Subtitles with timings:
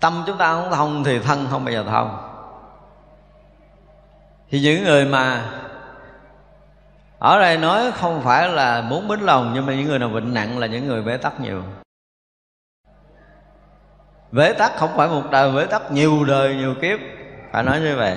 [0.00, 2.18] tâm chúng ta không thông thì thân không bao giờ thông.
[4.50, 5.44] Thì những người mà
[7.18, 10.34] ở đây nói không phải là muốn bính lòng, nhưng mà những người nào bệnh
[10.34, 11.62] nặng là những người bế tắc nhiều.
[14.32, 16.98] Bế tắc không phải một đời, bế tắc nhiều đời, nhiều kiếp.
[17.52, 18.16] Phải nói như vậy.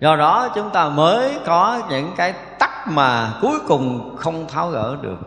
[0.00, 4.96] Do đó chúng ta mới có những cái tắc mà cuối cùng không tháo gỡ
[5.02, 5.18] được.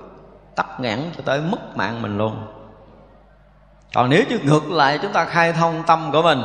[0.55, 2.47] Tắc nghẽn cho tới mất mạng mình luôn
[3.93, 6.41] còn nếu như ngược lại chúng ta khai thông tâm của mình,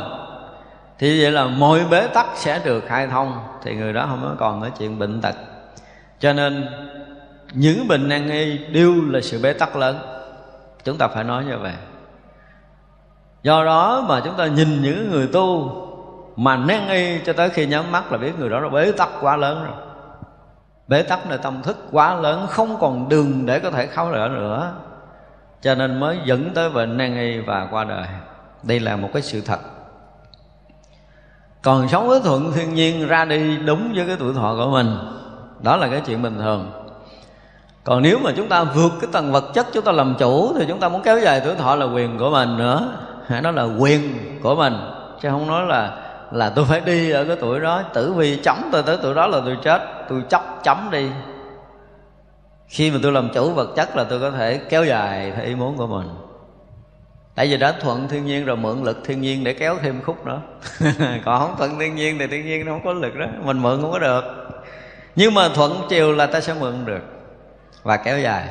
[0.99, 4.35] thì vậy là mọi bế tắc sẽ được khai thông, thì người đó không có
[4.39, 5.35] còn ở chuyện bệnh tật.
[6.19, 6.69] Cho nên,
[7.53, 9.99] những bệnh nan y đều là sự bế tắc lớn.
[10.85, 11.75] Chúng ta phải nói như vậy.
[13.43, 15.73] Do đó mà chúng ta nhìn những người tu
[16.37, 19.09] mà nan y cho tới khi nhắm mắt là biết người đó là bế tắc
[19.21, 19.77] quá lớn rồi.
[20.89, 24.29] Bế tắc nơi tâm thức quá lớn, không còn đường để có thể khao nữa
[24.29, 24.73] nữa
[25.63, 28.07] cho nên mới dẫn tới bệnh nan y và qua đời.
[28.63, 29.59] Đây là một cái sự thật.
[31.63, 34.97] Còn sống với thuận thiên nhiên ra đi đúng với cái tuổi thọ của mình,
[35.63, 36.71] đó là cái chuyện bình thường.
[37.85, 40.65] Còn nếu mà chúng ta vượt cái tầng vật chất chúng ta làm chủ, thì
[40.69, 42.89] chúng ta muốn kéo dài tuổi thọ là quyền của mình nữa.
[43.43, 44.75] Đó là quyền của mình,
[45.23, 48.57] chứ không nói là là tôi phải đi ở cái tuổi đó, tử vi chấm
[48.73, 51.11] tôi tới tuổi đó là tôi chết, tôi chóc chấm đi
[52.69, 55.55] khi mà tôi làm chủ vật chất là tôi có thể kéo dài theo ý
[55.55, 56.09] muốn của mình.
[57.35, 60.27] Tại vì đã thuận thiên nhiên rồi, mượn lực thiên nhiên để kéo thêm khúc
[60.27, 60.41] nữa
[61.25, 63.27] còn không thuận thiên nhiên thì thiên nhiên nó không có lực đó.
[63.45, 64.23] Mình mượn không có được.
[65.17, 67.03] Nhưng mà thuận chiều là ta sẽ mượn được
[67.83, 68.49] và kéo dài.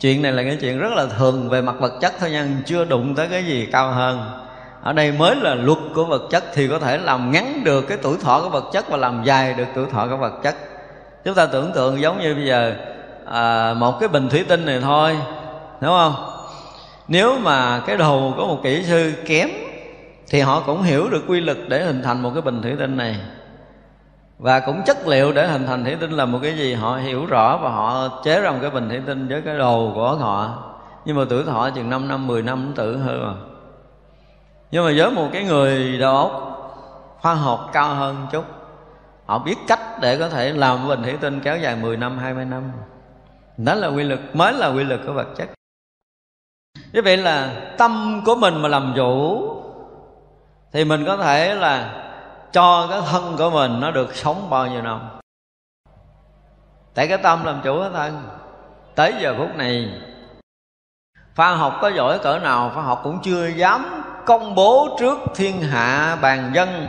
[0.00, 2.84] Chuyện này là cái chuyện rất là thường về mặt vật chất thôi nha, chưa
[2.84, 4.42] đụng tới cái gì cao hơn.
[4.82, 7.98] Ở đây mới là luật của vật chất thì có thể làm ngắn được cái
[8.02, 10.54] tuổi thọ của vật chất và làm dài được tuổi thọ của vật chất.
[11.24, 12.76] Chúng ta tưởng tượng giống như bây giờ
[13.30, 15.18] à, một cái bình thủy tinh này thôi
[15.80, 16.14] đúng không?
[17.08, 19.48] Nếu mà cái đầu có một kỹ sư kém
[20.28, 22.96] thì họ cũng hiểu được quy lực để hình thành một cái bình thủy tinh
[22.96, 23.20] này.
[24.38, 26.74] Và cũng chất liệu để hình thành thủy tinh là một cái gì?
[26.74, 29.92] Họ hiểu rõ và họ chế ra một cái bình thủy tinh với cái đầu
[29.94, 30.62] của họ.
[31.04, 33.34] Nhưng mà tuổi thọ chừng 5 năm 10 năm cũng tự hư rồi
[34.70, 36.42] nhưng mà với một cái người đầu óc
[37.20, 38.44] khoa học cao hơn chút
[39.26, 42.44] họ biết cách để có thể làm bình thủy tinh kéo dài 10 năm 20
[42.44, 42.62] năm
[43.56, 45.48] đó là quy luật, mới là quy luật của vật chất.
[46.92, 49.42] Như vậy là tâm của mình mà làm chủ,
[50.72, 52.02] thì mình có thể là
[52.52, 55.08] cho cái thân của mình nó được sống bao nhiêu năm.
[56.94, 58.28] Tại cái tâm làm chủ cái thân.
[58.94, 60.00] Tới giờ phút này,
[61.34, 65.60] pha học có giỏi cỡ nào, pha học cũng chưa dám công bố trước thiên
[65.60, 66.88] hạ bàn dân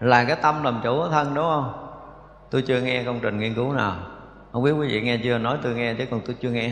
[0.00, 1.86] là cái tâm làm chủ cái thân, đúng không?
[2.50, 3.96] Tôi chưa nghe công trình nghiên cứu nào
[4.52, 5.38] không biết quý vị nghe chưa?
[5.38, 6.70] Nói tôi nghe chứ còn tôi chưa nghe.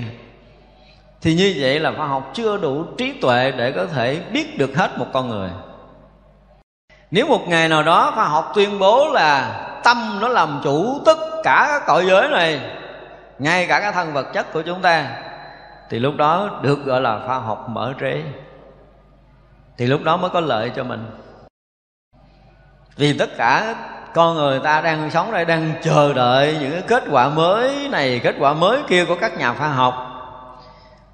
[1.21, 4.77] Thì như vậy là khoa học chưa đủ trí tuệ để có thể biết được
[4.77, 5.51] hết một con người.
[7.11, 11.19] Nếu một ngày nào đó khoa học tuyên bố là tâm nó làm chủ tất
[11.45, 12.61] cả các cõi giới này,
[13.39, 15.23] ngay cả cái thân vật chất của chúng ta,
[15.91, 18.23] thì lúc đó được gọi là khoa học mở trí
[19.79, 21.11] thì lúc đó mới có lợi cho mình.
[22.97, 23.75] Vì tất cả
[24.19, 28.21] con người ta đang sống đây, đang chờ đợi những cái kết quả mới này,
[28.25, 29.95] kết quả mới kia của các nhà khoa học.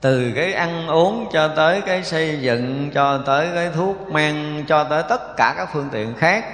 [0.01, 4.85] Từ cái ăn uống cho tới cái xây dựng, cho tới cái thuốc men, cho
[4.85, 6.45] tới tất cả các phương tiện khác,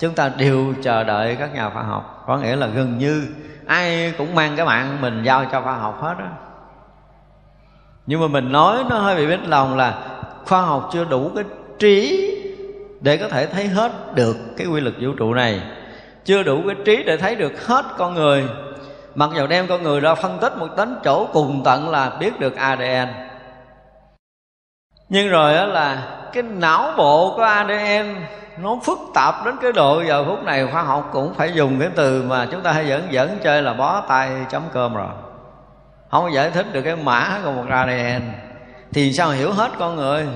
[0.00, 2.24] chúng ta đều chờ đợi các nhà khoa học.
[2.26, 3.26] Có nghĩa là gần như
[3.66, 6.28] ai cũng mang cái mạng mình giao cho khoa học hết á.
[8.06, 9.94] Nhưng mà mình nói nó hơi bị biết lòng là
[10.46, 11.44] khoa học chưa đủ cái
[11.78, 12.26] trí
[13.00, 15.60] để có thể thấy hết được cái quy luật vũ trụ này
[16.24, 18.44] chưa đủ cái trí để thấy được hết con người.
[19.14, 22.40] Mặc dù đem con người ra phân tích một tính chỗ cùng tận là biết
[22.40, 23.08] được adn
[25.10, 28.16] nhưng rồi đó là cái não bộ của adn
[28.58, 31.88] nó phức tạp đến cái độ giờ phút này khoa học cũng phải dùng cái
[31.94, 35.08] từ mà chúng ta hay dẫn dẫn chơi là bó tay chấm cơm rồi.
[36.10, 38.22] Không giải thích được cái mã của một adn
[38.92, 40.26] thì sao hiểu hết con người?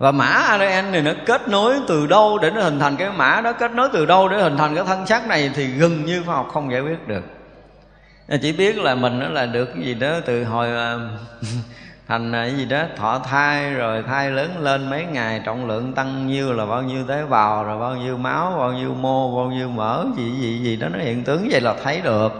[0.00, 3.40] Và mã ADN này nó kết nối từ đâu để nó hình thành cái mã
[3.40, 3.52] đó?
[3.52, 6.34] Kết nối từ đâu để hình thành cái thân xác này thì gần như khoa
[6.34, 7.22] học không giải quyết được.
[8.42, 11.00] Chỉ biết là mình nó là được cái gì đó từ hồi ờ,
[12.08, 15.92] thành ờ, cái gì đó, thọ thai rồi thai lớn lên mấy ngày, trọng lượng
[15.92, 19.50] tăng nhiêu là bao nhiêu tế bào, rồi bao nhiêu máu, bao nhiêu mô, bao
[19.50, 20.88] nhiêu mỡ, gì gì gì đó.
[20.88, 22.32] Nó hiện tướng vậy là thấy được.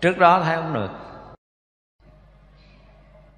[0.00, 0.90] Trước đó thấy không được.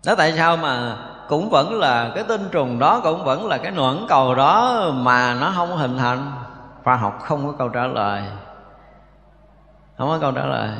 [0.06, 0.96] Đó tại sao mà
[1.30, 5.34] cũng vẫn là cái tinh trùng đó, cũng vẫn là cái noãn cầu đó mà
[5.40, 6.32] nó không hình thành.
[6.84, 8.22] Khoa học không có câu trả lời.
[9.98, 10.70] Không có câu trả lời.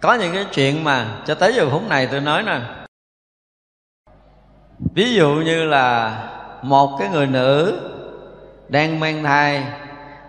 [0.00, 2.60] Có những cái chuyện mà cho tới giờ phút này tôi nói nè.
[4.94, 6.16] Ví dụ như là
[6.62, 7.80] một cái người nữ
[8.68, 9.64] đang mang thai,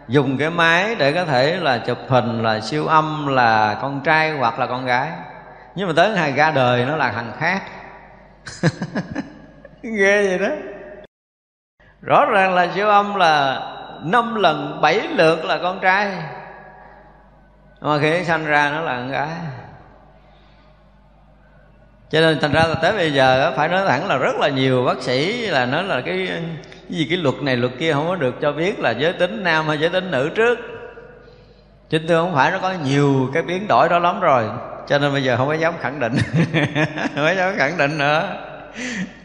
[0.07, 4.37] dùng cái máy để có thể là chụp hình, là siêu âm là con trai
[4.37, 5.11] hoặc là con gái.
[5.75, 7.61] Nhưng mà tới ngày ra đời nó là thằng khác.
[9.81, 10.55] ghê vậy đó.
[12.01, 13.61] Rõ ràng là siêu âm là
[14.03, 16.11] năm lần bảy lượt là con trai.
[17.81, 19.29] Mà khi sanh ra nó là con gái.
[22.09, 24.83] Cho nên thành ra là tới bây giờ phải nói thẳng là rất là nhiều
[24.83, 26.41] bác sĩ là nói là cái, cái
[26.89, 29.67] gì cái luật này luật kia không có được cho biết là giới tính nam
[29.67, 30.59] hay giới tính nữ trước.
[31.89, 34.43] Chính thưa không phải nó có nhiều cái biến đổi đó lắm rồi
[34.89, 36.13] cho nên bây giờ không có dám khẳng định.
[36.95, 38.37] Không có dám khẳng định nữa.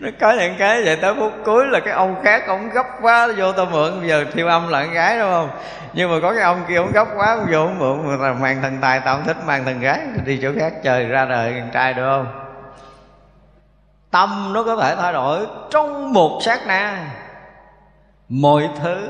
[0.00, 3.28] Nó có những cái vậy tới phút cuối là cái ông khác ông gấp quá
[3.36, 4.00] vô tao mượn.
[4.00, 5.50] Bây giờ thiêu âm là con gái đúng không?
[5.92, 8.18] Nhưng mà có cái ông kia ông gấp quá ông vô ông mượn.
[8.20, 10.00] Mà mang thần tài tao không thích mang thần gái.
[10.24, 12.26] Đi chỗ khác chơi ra đời con trai được không?
[14.10, 17.10] Tâm nó có thể thay đổi trong một sát na.
[18.28, 19.08] Mọi thứ.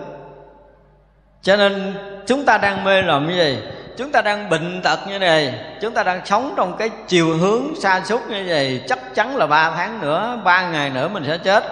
[1.42, 1.94] Cho nên
[2.26, 3.62] chúng ta đang mê làm như gì
[3.96, 7.81] chúng ta đang bệnh tật như này, chúng ta đang sống trong cái chiều hướng
[7.81, 11.38] xa xúc như vậy, chắc chắn là ba tháng nữa, ba ngày nữa mình sẽ
[11.38, 11.64] chết.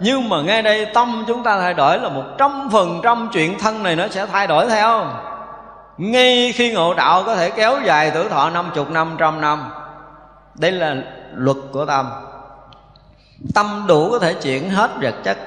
[0.00, 3.58] Nhưng mà ngay đây tâm chúng ta thay đổi là một trăm phần trăm chuyện
[3.58, 5.06] thân này nó sẽ thay đổi theo
[5.98, 9.72] ngay khi ngộ đạo có thể kéo dài tuổi thọ năm chục năm, trăm năm.
[10.54, 10.96] Đây là
[11.34, 12.10] luật của tâm.
[13.54, 15.38] Tâm đủ có thể chuyển hết vật chất.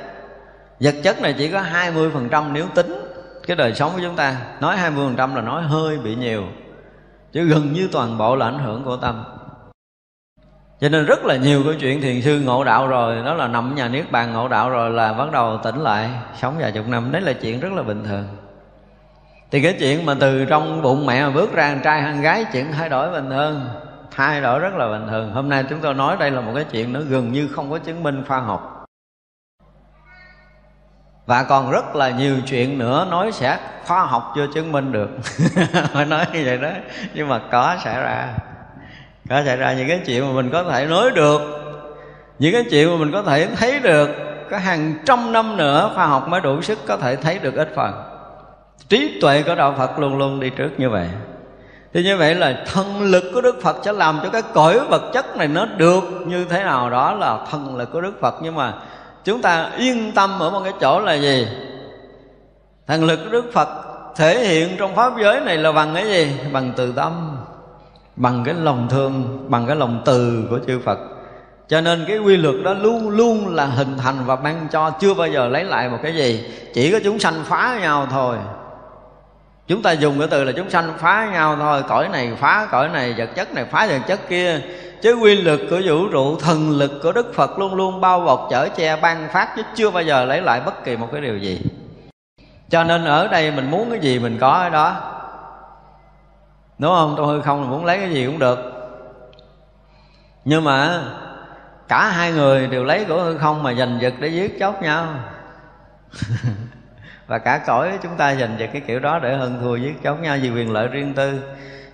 [0.80, 3.05] Vật chất này chỉ có 20% nếu tính
[3.48, 4.38] cái đời sống của chúng ta.
[4.60, 6.44] Nói 20% là nói hơi bị nhiều,
[7.32, 9.24] chứ gần như toàn bộ là ảnh hưởng của tâm.
[10.80, 13.76] Cho nên rất là nhiều câu chuyện thiền sư ngộ đạo rồi, đó là nằm
[13.76, 16.10] nhà niết bàn ngộ đạo rồi là bắt đầu tỉnh lại,
[16.42, 17.12] sống vài chục năm.
[17.12, 18.26] Đấy là chuyện rất là bình thường.
[19.52, 22.72] Thì cái chuyện mà từ trong bụng mẹ mà bước ra, trai hay gái, chuyện
[22.72, 23.62] thay đổi bình thường,
[24.12, 25.32] thay đổi rất là bình thường.
[25.32, 27.78] Hôm nay chúng tôi nói đây là một cái chuyện nó gần như không có
[27.78, 28.75] chứng minh khoa học
[31.26, 35.10] và còn rất là nhiều chuyện nữa nói sẽ khoa học chưa chứng minh được.
[35.94, 36.70] Phải nói như vậy đó,
[37.14, 38.28] nhưng mà có xảy ra.
[39.30, 41.42] Có xảy ra những cái chuyện mà mình có thể nói được.
[42.40, 44.10] Những cái chuyện mà mình có thể thấy được.
[44.52, 47.70] Có hàng trăm năm nữa, khoa học mới đủ sức có thể thấy được ít
[47.76, 47.94] phần.
[48.90, 51.08] Trí tuệ của đạo phật luôn luôn đi trước như vậy.
[51.94, 55.12] Thì như vậy là thần lực của đức phật sẽ làm cho cái cõi vật
[55.14, 58.36] chất này nó được như thế nào đó là thần lực của đức phật.
[58.42, 58.74] Nhưng mà
[59.26, 61.48] chúng ta yên tâm ở một cái chỗ là gì?
[62.88, 63.70] Thần lực của đức phật
[64.16, 66.32] thể hiện trong pháp giới này là bằng cái gì?
[66.52, 67.38] Bằng từ tâm,
[68.16, 71.00] bằng cái lòng thương, bằng cái lòng từ của chư phật.
[71.68, 75.14] Cho nên cái quy luật đó luôn luôn là hình thành và ban cho, chưa
[75.14, 76.44] bao giờ lấy lại một cái gì.
[76.74, 78.38] Chỉ có chúng sanh phá nhau thôi
[79.68, 81.84] chúng ta dùng cái từ là chúng sanh phá nhau thôi.
[81.88, 84.62] Cõi này phá, cõi này vật chất này phá vật chất kia.
[85.02, 88.48] Chứ quy lực của vũ trụ, thần lực của đức phật luôn luôn bao bọc,
[88.50, 91.38] chở che, ban phát, chứ chưa bao giờ lấy lại bất kỳ một cái điều
[91.38, 91.62] gì.
[92.70, 95.12] Cho nên ở đây mình muốn cái gì mình có ở đó.
[96.78, 97.14] Đúng không?
[97.18, 98.60] Tôi hư không là muốn lấy cái gì cũng được.
[100.46, 101.04] Nhưng mà
[101.88, 105.08] cả hai người đều lấy của hư không mà giành giật để giết chóc nhau.
[107.28, 110.22] và cả cõi chúng ta dành về cái kiểu đó để hơn thua giết chống
[110.22, 111.40] nhau vì quyền lợi riêng tư.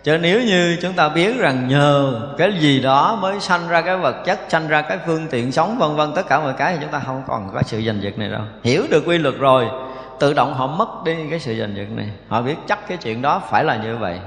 [0.04, 3.98] Chứ nếu như chúng ta biết rằng nhờ cái gì đó mới sanh ra cái
[3.98, 6.80] vật chất, sanh ra cái phương tiện sống, vân vân, tất cả mọi cái, thì
[6.82, 8.42] chúng ta không còn có sự giành giật này đâu.
[8.64, 9.68] Hiểu được quy luật rồi,
[10.20, 12.10] tự động họ mất đi cái sự giành giật này.
[12.28, 14.20] Họ biết chắc cái chuyện đó phải là như vậy.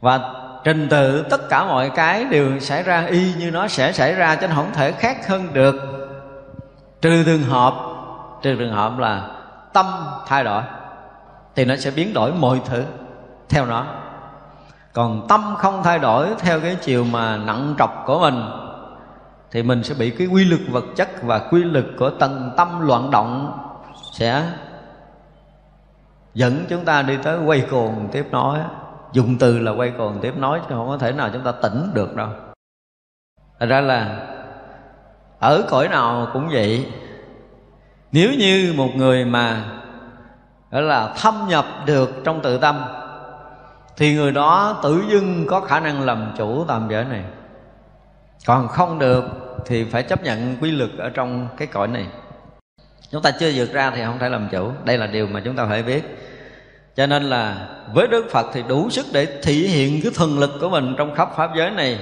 [0.00, 0.20] Và
[0.64, 4.34] trình tự tất cả mọi cái đều xảy ra y như nó sẽ xảy ra,
[4.34, 5.74] chứ nên không thể khác hơn được.
[7.00, 7.74] Trừ trường hợp,
[8.42, 9.28] trừ trường hợp là
[9.72, 9.86] tâm
[10.26, 10.62] thay đổi,
[11.54, 12.84] thì nó sẽ biến đổi mọi thứ
[13.48, 13.86] theo nó.
[14.92, 18.44] Còn tâm không thay đổi theo cái chiều mà nặng trọc của mình,
[19.50, 22.80] thì mình sẽ bị cái quy lực vật chất và quy lực của tầng tâm
[22.80, 23.58] loạn động
[24.12, 24.46] sẽ
[26.34, 28.58] dẫn chúng ta đi tới quay cuồng tiếp nói
[29.12, 31.90] dùng từ là quay cuồng tiếp nói chứ không có thể nào chúng ta tỉnh
[31.94, 32.28] được đâu.
[33.58, 34.26] Thật ra là
[35.38, 36.92] ở cõi nào cũng vậy
[38.12, 39.64] nếu như một người mà,
[40.70, 42.84] gọi là, thâm nhập được trong tự tâm,
[43.96, 47.22] thì người đó tự dưng có khả năng làm chủ tam giới này.
[48.46, 49.24] Còn không được
[49.66, 52.06] thì phải chấp nhận quy luật ở trong cái cõi này.
[53.10, 54.72] Chúng ta chưa vượt ra thì không thể làm chủ.
[54.84, 56.02] Đây là điều mà chúng ta phải biết.
[56.96, 60.50] Cho nên là với đức phật thì đủ sức để thể hiện cái thần lực
[60.60, 61.98] của mình trong khắp pháp giới này,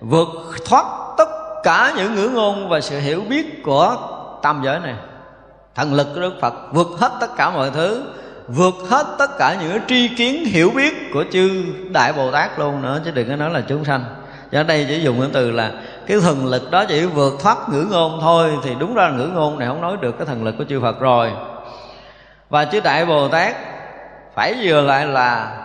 [0.00, 0.28] vượt
[0.66, 0.84] thoát
[1.18, 1.28] tất
[1.62, 3.96] cả những ngữ ngôn và sự hiểu biết của
[4.42, 4.94] tam giới này
[5.78, 8.02] thần lực của đức phật vượt hết tất cả mọi thứ,
[8.48, 12.82] vượt hết tất cả những tri kiến hiểu biết của chư đại bồ tát luôn
[12.82, 14.04] nữa, chứ đừng có nói là chúng sanh.
[14.52, 15.72] Cho đây chỉ dùng cái từ là
[16.06, 19.26] cái thần lực đó chỉ vượt thoát ngữ ngôn thôi, thì đúng ra là ngữ
[19.26, 21.30] ngôn này không nói được cái thần lực của chư Phật rồi.
[22.48, 23.56] Và chư Đại Bồ Tát
[24.34, 25.56] phải vừa lại là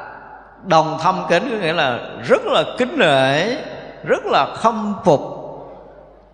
[0.66, 3.56] đồng thâm kính, có nghĩa là rất là kính nể,
[4.04, 5.22] rất là khâm phục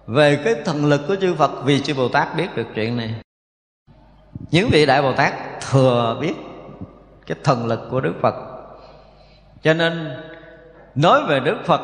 [0.08, 3.14] về cái thần lực của chư Phật, vì chư Bồ Tát biết được chuyện này
[4.52, 5.34] những vị đại Bồ Tát
[5.72, 6.34] thừa biết
[7.28, 8.36] cái thần lực của Đức Phật.
[9.64, 10.18] Cho nên,
[10.96, 11.82] nói về Đức Phật,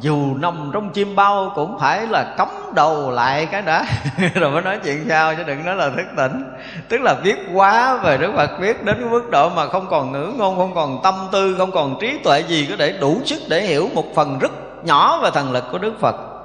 [0.00, 3.84] dù nằm trong chim bao cũng phải là cấm đầu lại cái đã
[4.34, 6.44] rồi mới nói chuyện sao chứ đừng nói là thức tỉnh.
[6.88, 10.12] Tức là biết quá về đức phật, biết đến cái mức độ mà không còn
[10.12, 13.40] ngữ ngôn, không còn tâm tư, không còn trí tuệ gì có thể đủ sức
[13.48, 14.52] để hiểu một phần rất
[14.84, 16.35] nhỏ về thần lực của đức phật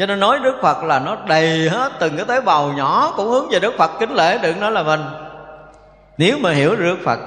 [0.00, 3.28] cho nên nói đức phật là nó đầy hết từng cái tế bào nhỏ cũng
[3.28, 5.00] hướng về đức phật kính lễ, đừng nói là mình.
[6.18, 7.18] Nếu mà hiểu được đức phật.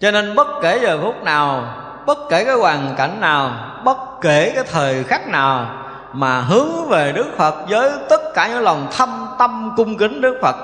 [0.00, 1.64] Cho nên bất kể giờ phút nào,
[2.06, 3.50] bất kể cái hoàn cảnh nào,
[3.84, 5.66] bất kể cái thời khắc nào
[6.12, 10.38] mà hướng về Đức Phật với tất cả những lòng thâm tâm cung kính Đức
[10.42, 10.56] Phật,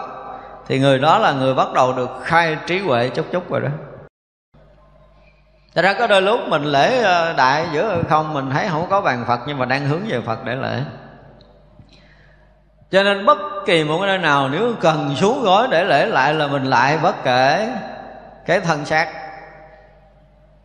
[0.66, 3.68] thì người đó là người bắt đầu được khai trí huệ chốc chốc rồi đó.
[5.74, 9.00] Thật ra có đôi lúc mình lễ ờ, đại giữa không Mình thấy không có
[9.00, 10.80] bàn Phật Nhưng mà đang hướng về Phật để lễ.
[12.90, 16.34] Cho nên bất kỳ một cái nơi nào Nếu cần xuống gói để lễ lại
[16.34, 17.68] Là mình lại bất kể
[18.46, 19.08] Cái thân xác.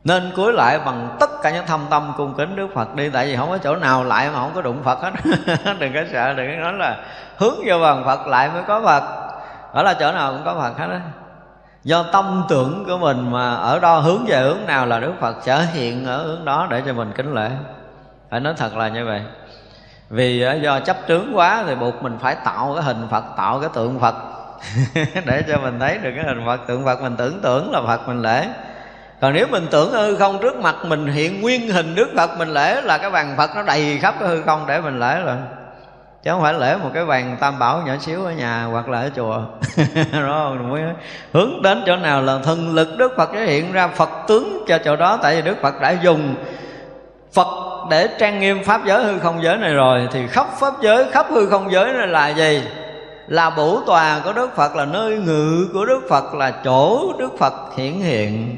[0.03, 3.25] Nên cúi lại bằng tất cả những thâm tâm cung kính Đức Phật đi Tại
[3.25, 5.11] vì không có chỗ nào lại mà không có đụng Phật hết.
[5.79, 6.97] Đừng có sợ, đừng có nói là
[7.37, 9.03] Hướng vô bằng Phật lại mới có Phật.
[9.73, 11.01] Ở là chỗ nào cũng có Phật hết á.
[11.83, 15.35] Do tâm tưởng của mình mà ở đó hướng về hướng nào là Đức Phật
[15.41, 17.49] sẽ hiện ở hướng đó để cho mình kính lễ.
[18.29, 19.21] Phải nói thật là như vậy.
[20.09, 23.59] Vì ờ, do chấp trướng quá thì buộc mình phải tạo cái hình Phật, tạo
[23.59, 24.15] cái tượng Phật.
[25.25, 28.07] Để cho mình thấy được cái hình Phật, tượng Phật mình tưởng tưởng là Phật
[28.07, 28.47] mình lễ.
[29.21, 32.49] Còn nếu mình tưởng hư không trước mặt mình hiện nguyên hình đức phật mình
[32.49, 35.35] lễ là cái bàn phật nó đầy khắp cái hư không để mình lễ rồi
[36.23, 38.99] chứ không phải lễ một cái bàn tam bảo nhỏ xíu ở nhà, hoặc là
[38.99, 39.41] ở chùa.
[40.13, 40.81] Đó mới
[41.33, 44.77] hướng đến chỗ nào là thần lực đức phật sẽ hiện ra phật tướng cho
[44.85, 46.35] chỗ đó, tại vì đức phật đã dùng
[47.33, 47.47] phật
[47.89, 50.07] để trang nghiêm pháp giới hư không giới này rồi.
[50.11, 52.63] Thì khắp pháp giới, khắp hư không giới này là gì?
[53.27, 57.31] Là bổ tòa của đức phật, là nơi ngự của đức phật, là chỗ đức
[57.39, 58.55] phật hiển hiện.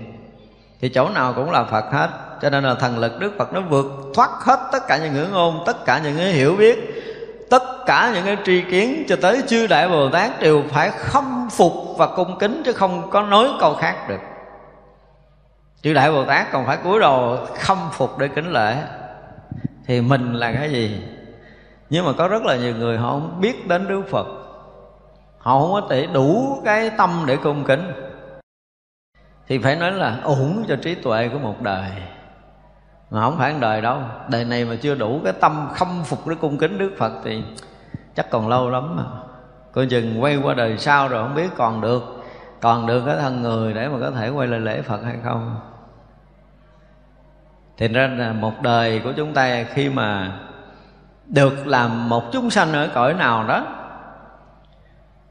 [0.81, 2.09] Thì chỗ nào cũng là phật hết.
[2.41, 5.25] Cho nên là thần lực đức phật nó vượt thoát hết tất cả những ngữ
[5.31, 6.90] ngôn tất cả những cái hiểu biết
[7.51, 11.49] tất cả những cái tri kiến cho tới chư đại bồ tát đều phải khâm
[11.51, 14.19] phục và cung kính chứ không có nói câu khác được.
[15.81, 18.77] Chư đại bồ tát còn phải cúi đầu khâm phục để kính lễ.
[19.85, 21.01] Thì mình là cái gì?
[21.89, 24.27] Nhưng mà có rất là nhiều người họ không biết đến đức phật.
[25.37, 27.91] Họ không có thể đủ cái tâm để cung kính.
[29.47, 31.89] Thì phải nói là ủng cho trí tuệ của một đời
[33.11, 33.97] mà không phải đời đâu.
[34.29, 37.43] Đời này mà chưa đủ cái tâm khâm phục để cung kính đức phật thì
[38.15, 39.03] chắc còn lâu lắm mà.
[39.71, 42.23] Coi chừng quay qua đời sau rồi không biết còn được.
[42.61, 45.59] Còn được cái thân người để mà có thể quay lại lễ phật hay không.
[47.77, 50.39] Thì ra là một đời của chúng ta khi mà
[51.25, 53.65] được làm một chúng sanh ở cõi nào đó,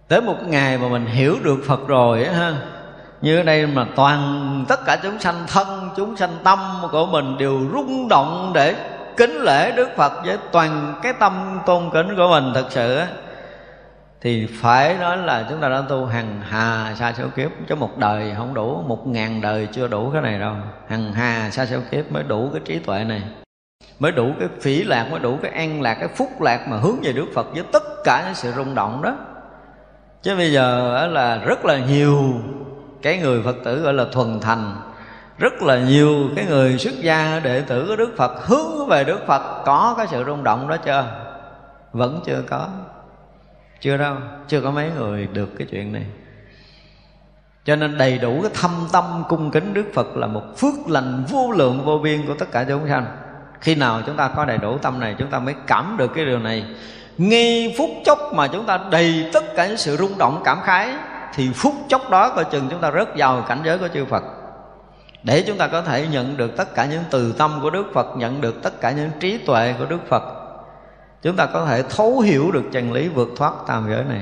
[0.08, 2.54] tới một ngày mà mình hiểu được phật rồi á ha
[3.22, 6.58] như ở đây mà toàn tất cả chúng sanh thân, chúng sanh tâm
[6.92, 8.74] của mình đều rung động để
[9.16, 12.52] kính lễ đức phật với toàn cái tâm tôn kính của mình.
[12.54, 13.06] Thực sự á,
[14.20, 17.98] thì phải nói là chúng ta đã tu hằng hà sa số kiếp chứ một
[17.98, 20.54] đời không đủ, một ngàn đời chưa đủ cái này đâu.
[20.88, 23.22] Hằng hà sa số kiếp mới đủ cái trí tuệ này,
[23.98, 26.96] mới đủ cái phỉ lạc, mới đủ cái an lạc, cái phúc lạc mà hướng
[27.02, 29.16] về đức phật với tất cả những sự rung động đó.
[30.22, 32.34] Chứ bây giờ là rất là nhiều
[33.02, 34.76] cái người phật tử gọi là thuần thành.
[35.38, 39.18] Rất là nhiều cái người xuất gia, đệ tử của đức phật hướng về đức
[39.26, 39.62] phật.
[39.64, 41.04] Có cái sự rung động đó chưa?
[41.92, 42.68] Vẫn chưa có.
[43.80, 44.14] Chưa đâu,
[44.48, 46.06] chưa có mấy người được cái chuyện này.
[47.64, 51.24] Cho nên đầy đủ cái thâm tâm cung kính đức phật là một phước lành
[51.28, 53.06] vô lượng, vô biên của tất cả chúng sanh.
[53.60, 56.24] Khi nào chúng ta có đầy đủ tâm này, chúng ta mới cảm được cái
[56.24, 56.64] điều này.
[57.18, 60.94] Ngay phút chốc mà chúng ta đầy tất cả những sự rung động, cảm khái
[61.34, 64.22] thì phút chốc đó coi chừng chúng ta rớt vào cảnh giới của chư Phật.
[65.22, 68.06] Để chúng ta có thể nhận được tất cả những từ tâm của Đức Phật,
[68.16, 70.22] nhận được tất cả những trí tuệ của Đức Phật,
[71.22, 74.20] chúng ta có thể thấu hiểu được chân lý vượt thoát tam giới này.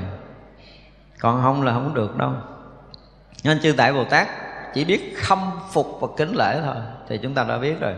[1.20, 2.32] Còn không là không được đâu.
[3.44, 4.28] Nên chư tại Bồ Tát
[4.74, 5.38] chỉ biết khâm
[5.70, 6.76] phục và kính lễ thôi,
[7.08, 7.94] thì chúng ta đã biết rồi.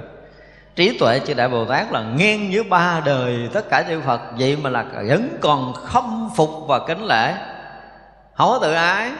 [0.76, 4.20] Trí tuệ chư đại bồ tát là ngang với ba đời tất cả chư phật,
[4.38, 7.34] vậy mà là vẫn còn khâm phục và kính lễ
[8.40, 9.10] không có tự ái.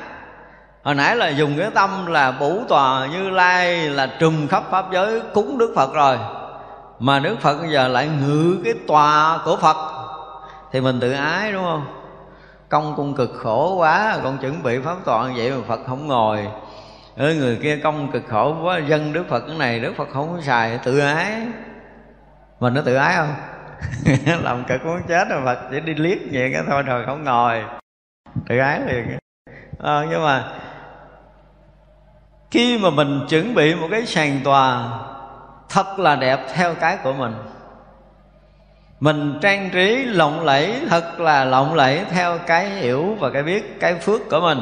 [0.83, 4.87] Hồi nãy là dùng cái tâm là bủ tòa như lai là trùm khắp pháp
[4.93, 6.19] giới, cúng đức phật rồi.
[6.99, 9.77] Mà đức phật bây giờ lại ngự cái tòa của phật.
[10.73, 11.85] Thì mình tự ái, đúng không?
[12.69, 16.49] Công cung cực khổ quá con chuẩn bị pháp tọa vậy mà phật không ngồi.
[17.17, 20.37] Ở người kia công cực khổ quá, dân đức phật cái này, đức phật không
[20.37, 21.43] có xài, tự ái.
[22.61, 23.35] Mình nó tự ái không?
[24.45, 27.63] Làm cực muốn chết rồi, phật chỉ đi liếc vậy cái thôi, rồi không ngồi
[28.49, 29.19] tự gái liền à,
[29.79, 30.45] ờ, nhưng mà
[32.51, 34.99] khi mà mình chuẩn bị một cái sàn tòa
[35.69, 37.35] thật là đẹp theo cái của mình
[39.01, 43.81] mình trang trí lộng lẫy thật là lộng lẫy theo cái hiểu và cái biết
[43.81, 44.59] cái phước của mình.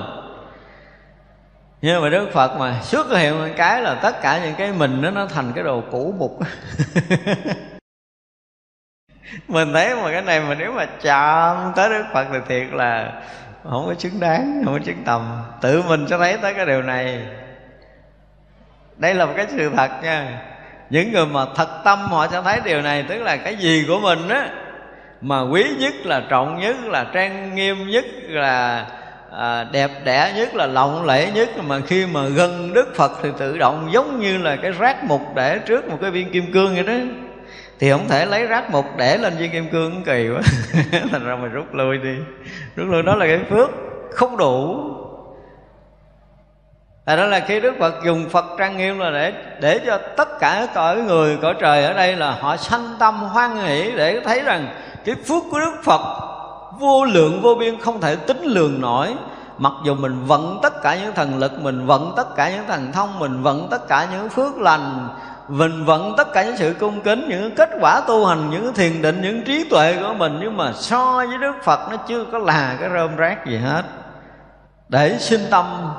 [1.83, 5.03] Nhưng mà đức phật mà xuất hiện một cái là tất cả những cái mình
[5.03, 6.39] nó nó thành cái đồ cũ mục.
[9.49, 13.23] Mình thấy mà cái này mà nếu mà chạm tới đức phật thì thiệt là
[13.71, 15.43] không có xứng đáng không có xứng tầm.
[15.61, 17.19] Tự mình sẽ thấy tới cái điều này.
[18.97, 20.43] Đây là một cái sự thật nha.
[20.91, 24.01] Những người mà thật tâm họ sẽ thấy điều này tức là cái gì của
[24.01, 24.51] mình á
[25.21, 28.87] mà quý nhất là trọng nhất là trang nghiêm nhất là
[29.33, 33.29] à, đẹp đẽ nhất là lộng lẫy nhất mà khi mà gần đức phật thì
[33.39, 36.75] tự động giống như là cái rác mục để trước một cái viên kim cương
[36.75, 37.28] vậy đó
[37.79, 40.41] thì không thể lấy rác mục để lên viên kim cương kỳ quá.
[41.11, 42.15] Thành ra mình rút lui đi.
[42.77, 43.71] Rút lui đó là cái phước
[44.11, 44.81] không đủ.
[47.05, 50.39] À đó là khi đức phật dùng phật trang nghiêm là để để cho tất
[50.39, 54.41] cả cõi người, cõi trời ở đây là họ sanh tâm hoan hỷ để thấy
[54.41, 54.69] rằng
[55.05, 56.01] cái phước của đức phật
[56.81, 59.15] vô lượng, vô biên, không thể tính lường nổi.
[59.59, 62.93] Mặc dù mình vận tất cả những thần lực, mình vận tất cả những thần
[62.93, 65.09] thông, mình vận tất cả những phước lành
[65.49, 69.03] mình vận tất cả những sự cung kính, những kết quả tu hành, những thiền
[69.03, 70.39] định, những trí tuệ của mình.
[70.41, 73.83] Nhưng mà so với đức phật, nó chưa có là cái rơm rác gì hết.
[74.89, 75.93] Để sinh tâm,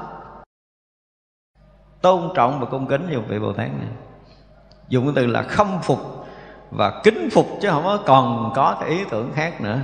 [2.01, 3.89] tôn trọng và cung kính như vị bồ tát này.
[4.87, 6.27] Dùng cái từ là khâm phục
[6.71, 9.77] và kính phục chứ không có còn có cái ý tưởng khác nữa.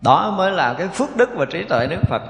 [0.00, 2.22] Đó mới là cái phước đức và trí tuệ đức phật.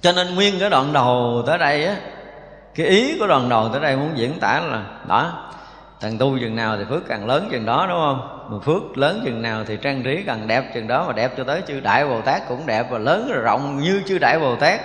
[0.00, 1.96] Cho nên nguyên cái đoạn đầu tới đây á
[2.76, 5.50] cái ý của đoàn đầu tới đây muốn diễn tả là, đó,
[6.00, 8.48] thằng tu chừng nào thì phước, càng lớn chừng đó, đúng không?
[8.50, 11.44] Mà phước lớn chừng nào thì trang trí càng đẹp chừng đó, mà đẹp cho
[11.44, 14.80] tới chư đại bồ tát cũng đẹp và lớn rộng như chư đại bồ tát.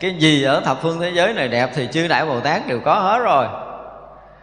[0.00, 2.80] Cái gì ở thập phương thế giới này đẹp thì chư đại bồ tát đều
[2.80, 3.46] có hết rồi.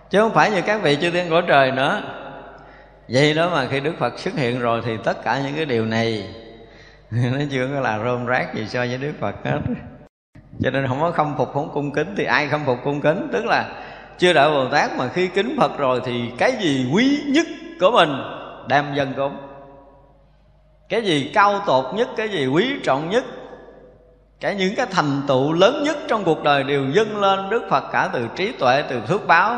[0.10, 2.01] Chứ không phải như các vị chư thiên cõi trời nữa.
[3.10, 5.86] Vậy đó mà khi đức phật xuất hiện rồi thì tất cả những cái điều
[5.86, 6.27] này,
[7.12, 9.60] nó chưa có là rôm rác gì so với đức phật hết
[10.63, 13.30] cho nên không có khâm phục, không cung kính thì ai khâm phục cung kính?
[13.34, 13.65] Tức là
[14.17, 17.47] chưa đợi bồ tát mà khi kính phật rồi thì cái gì quý nhất
[17.80, 18.10] của mình
[18.67, 19.38] đem dân cúng?
[20.89, 23.26] Cái gì cao tột nhất, cái gì quý trọng nhất?
[24.39, 27.84] Cái những cái thành tựu lớn nhất trong cuộc đời đều dâng lên đức phật
[27.91, 29.58] cả từ trí tuệ, từ phước báo.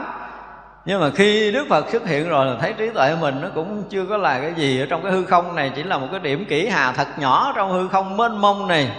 [0.85, 3.83] Nhưng mà khi đức phật xuất hiện rồi là thấy trí tuệ mình nó cũng
[3.89, 6.19] chưa có là cái gì ở trong cái hư không này, chỉ là một cái
[6.19, 8.91] điểm kỹ hà thật nhỏ trong hư không mênh mông này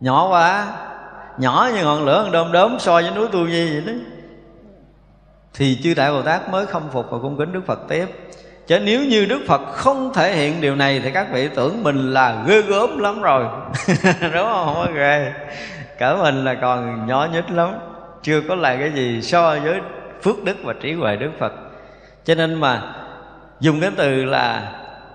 [0.00, 0.66] nhỏ quá.
[1.38, 3.92] Nhỏ như ngọn lửa, đom đóm so với núi tu nhi vậy đó.
[5.54, 8.06] Thì chư đại bồ tát mới khâm phục và cung kính đức phật tiếp.
[8.66, 12.14] Chứ nếu như đức phật không thể hiện điều này thì các vị tưởng mình
[12.14, 13.44] là ghê gớm lắm rồi.
[14.20, 14.66] Đúng không?
[14.66, 15.32] Không có ghê.
[15.98, 17.70] Cỡ mình là còn nhỏ nhất lắm.
[18.22, 19.80] Chưa có lại cái gì so với
[20.22, 21.52] phước đức và trí huệ đức phật.
[22.24, 22.82] Cho nên mà
[23.60, 24.72] dùng cái từ là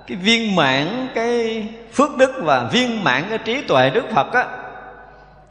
[0.07, 4.45] cái viên mãn cái phước đức và viên mãn cái trí tuệ đức phật á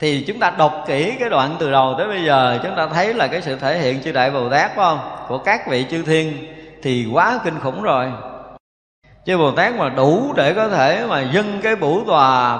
[0.04, 3.14] thì chúng ta đọc kỹ cái đoạn từ đầu tới bây giờ, chúng ta thấy
[3.14, 4.98] là cái sự thể hiện chư đại bồ tát, phải không?
[5.28, 6.46] Của các vị chư thiên
[6.82, 8.12] thì quá kinh khủng rồi.
[9.26, 12.58] Chư bồ tát mà đủ để có thể mà dâng cái bủ tòa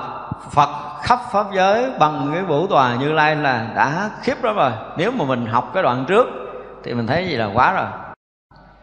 [0.50, 0.68] phật
[1.02, 4.72] khắp pháp giới bằng cái vũ tòa như lai là đã khiếp lắm rồi.
[4.96, 6.26] Nếu mà mình học cái đoạn trước
[6.84, 7.86] thì mình thấy gì là quá rồi.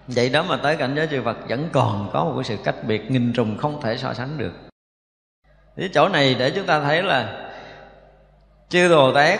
[0.07, 2.75] Vậy đó mà tới cảnh giới chư Phật vẫn còn có một cái sự cách
[2.87, 4.53] biệt nghìn trùng không thể so sánh được.
[5.77, 7.47] Cái chỗ này để chúng ta thấy là
[8.71, 9.39] chư Bồ Tát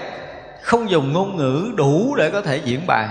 [0.61, 3.07] không dùng ngôn ngữ đủ để có thể diễn bài.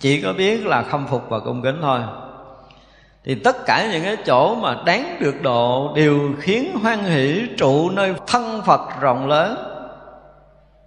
[0.00, 2.00] Chỉ có biết là khâm phục và cung kính thôi.
[3.24, 7.90] Thì tất cả những cái chỗ mà đáng được độ đều khiến hoan hỷ trụ
[7.90, 9.56] nơi thân phật rộng lớn.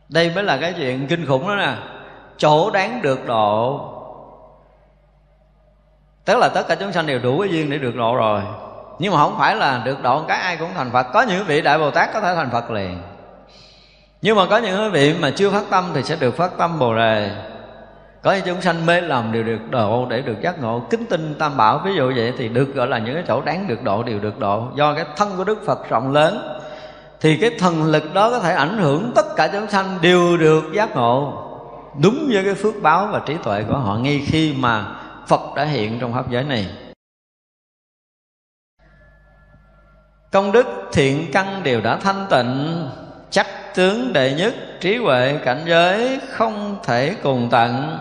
[0.10, 1.74] Đây mới là cái chuyện kinh khủng đó nè.
[2.38, 3.88] Chỗ đáng được độ.
[6.26, 8.42] Tức là tất cả chúng sanh đều đủ cái duyên để được độ rồi.
[9.00, 11.08] Nhưng mà không phải là được độ cái ai cũng thành phật.
[11.14, 13.02] Có những vị đại bồ tát có thể thành phật liền
[14.22, 16.80] nhưng mà có những quý vị mà chưa phát tâm thì sẽ được phát tâm
[16.80, 17.44] bồ đề.
[18.22, 21.36] Có những chúng sanh mê lầm đều được độ để được giác ngộ, kính tinh
[21.40, 21.82] tam bảo.
[21.86, 24.40] Ví dụ vậy thì được gọi là những cái chỗ đáng được độ, đều được
[24.40, 24.68] độ.
[24.76, 26.60] Do cái thân của đức phật rộng lớn,
[27.20, 30.64] thì cái thần lực đó có thể ảnh hưởng tất cả chúng sanh đều được
[30.74, 31.48] giác ngộ.
[32.04, 34.86] Đúng với cái phước báo và trí tuệ của họ ngay khi mà
[35.28, 36.70] phật đã hiện trong pháp giới này.
[40.32, 42.88] Công đức thiện căn đều đã thanh tịnh,
[43.30, 47.98] chắc tướng đệ nhất trí huệ cảnh giới không thể cùng tận.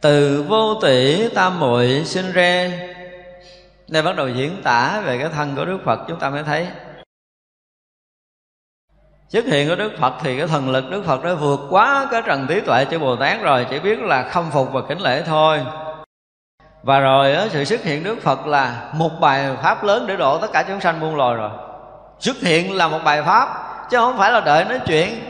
[0.00, 2.70] Từ vô tỷ tam muội sinh ra.
[3.88, 6.66] Đây bắt đầu diễn tả về cái thân của đức phật chúng ta mới thấy.
[9.28, 12.22] Xuất hiện của đức phật thì cái thần lực đức phật đã vượt quá cái
[12.26, 15.22] trần trí tuệ cho bồ tát rồi chỉ biết là khâm phục và kính lễ
[15.26, 15.60] thôi.
[16.82, 20.38] Và rồi đó, sự xuất hiện đức phật là một bài pháp lớn để độ
[20.38, 21.50] tất cả chúng sanh muôn loài rồi.
[22.18, 25.20] Xuất hiện là một bài pháp chứ không phải là đợi nói chuyện.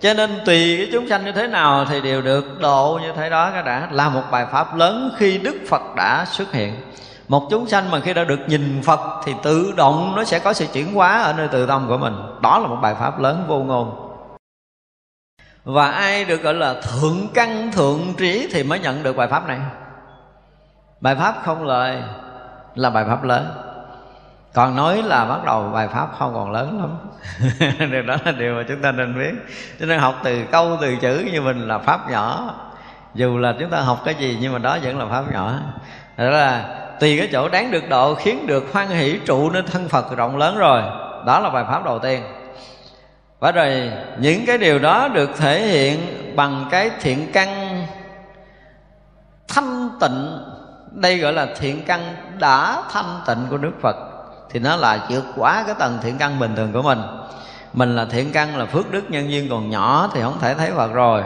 [0.00, 3.30] Cho nên tùy cái chúng sanh như thế nào thì đều được độ như thế
[3.30, 3.50] đó.
[3.52, 6.80] Cái đã là một bài pháp lớn khi đức phật đã xuất hiện.
[7.28, 10.52] Một chúng sanh mà khi đã được nhìn phật thì tự động nó sẽ có
[10.52, 12.14] sự chuyển hóa ở nơi tự tâm của mình.
[12.42, 14.06] Đó là một bài pháp lớn vô ngôn.
[15.64, 19.48] Và ai được gọi là thượng căn, thượng trí thì mới nhận được bài pháp
[19.48, 19.58] này.
[21.00, 22.02] Bài pháp không lời
[22.74, 23.69] là bài pháp lớn
[24.52, 26.96] còn nói là bắt đầu bài pháp không còn lớn lắm.
[27.92, 29.32] Điều đó là điều mà chúng ta nên biết.
[29.80, 32.54] Cho nên học từ câu, từ chữ như mình là pháp nhỏ.
[33.14, 35.58] Dù là chúng ta học cái gì, nhưng mà đó vẫn là pháp nhỏ.
[36.16, 39.88] Đó là tùy cái chỗ đáng được độ, khiến được hoan hỷ, trụ nên thân
[39.88, 40.82] phật rộng lớn rồi.
[41.26, 42.22] Đó là bài pháp đầu tiên.
[43.40, 46.00] Và rồi, những cái điều đó được thể hiện
[46.36, 47.82] bằng cái thiện căn
[49.48, 50.38] thanh tịnh.
[50.90, 52.00] Đây gọi là thiện căn
[52.38, 54.09] đã thanh tịnh của đức phật
[54.52, 56.98] thì nó là vượt quá cái tầng thiện căn bình thường của mình.
[57.72, 60.70] Mình là thiện căn là phước đức nhân duyên, còn nhỏ thì không thể thấy
[60.70, 61.22] phật rồi.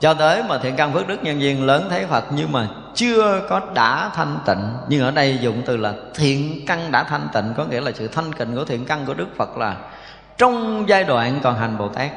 [0.00, 3.46] Cho tới mà thiện căn phước đức nhân duyên lớn thấy phật nhưng mà chưa
[3.48, 4.72] có đã thanh tịnh.
[4.88, 8.08] Nhưng ở đây dùng từ là thiện căn đã thanh tịnh, có nghĩa là sự
[8.08, 9.76] thanh tịnh của thiện căn của đức phật là
[10.38, 12.10] trong giai đoạn còn hành bồ tát.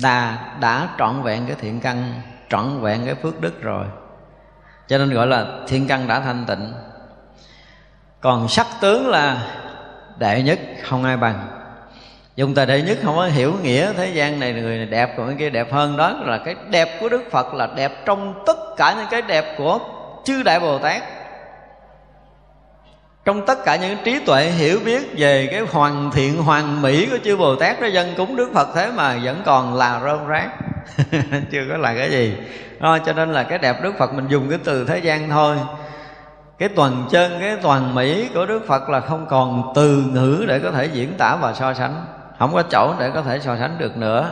[0.00, 3.84] Đã đã trọn vẹn cái thiện căn, trọn vẹn cái phước đức rồi.
[4.88, 6.72] Cho nên gọi là thiên căn đã thanh tịnh
[8.20, 9.42] còn sắc tướng là
[10.18, 11.48] đệ nhất không ai bằng.
[12.36, 15.26] Dùng từ đệ nhất không có hiểu nghĩa thế gian này người này đẹp còn
[15.26, 15.96] cái kia đẹp hơn.
[15.96, 19.54] Đó là cái đẹp của đức phật là đẹp trong tất cả những cái đẹp
[19.58, 19.78] của
[20.24, 21.02] chư đại bồ tát.
[23.24, 27.18] Trong tất cả những trí tuệ hiểu biết về cái hoàn thiện hoàn mỹ của
[27.24, 30.48] chư bồ tát đó dân cúng đức phật thế mà vẫn còn là rơm rác.
[31.50, 32.36] Chưa có là cái gì.
[32.80, 35.56] Đó, cho nên là cái đẹp đức phật mình dùng cái từ thế gian thôi
[36.60, 40.58] cái toàn chân, cái toàn mỹ của đức phật là không còn từ ngữ để
[40.58, 42.04] có thể diễn tả và so sánh.
[42.38, 44.30] Không có chỗ để có thể so sánh được nữa.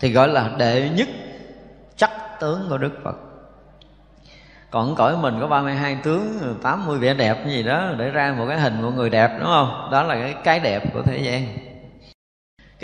[0.00, 1.08] Thì gọi là đệ nhất
[1.96, 2.10] chắc
[2.40, 3.16] tướng của đức phật.
[4.70, 8.60] Còn cõi mình có 32 tướng 80 vẻ đẹp gì đó, để ra một cái
[8.60, 9.88] hình của người đẹp, đúng không?
[9.92, 11.46] Đó là cái cái đẹp của thế gian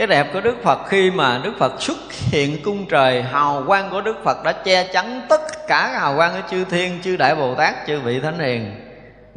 [0.00, 3.90] cái đẹp của đức phật khi mà đức phật xuất hiện cung trời, hào quang
[3.90, 7.34] của đức phật đã che chắn tất cả hào quang của chư thiên, chư đại
[7.34, 8.74] bồ tát, chư vị thánh hiền.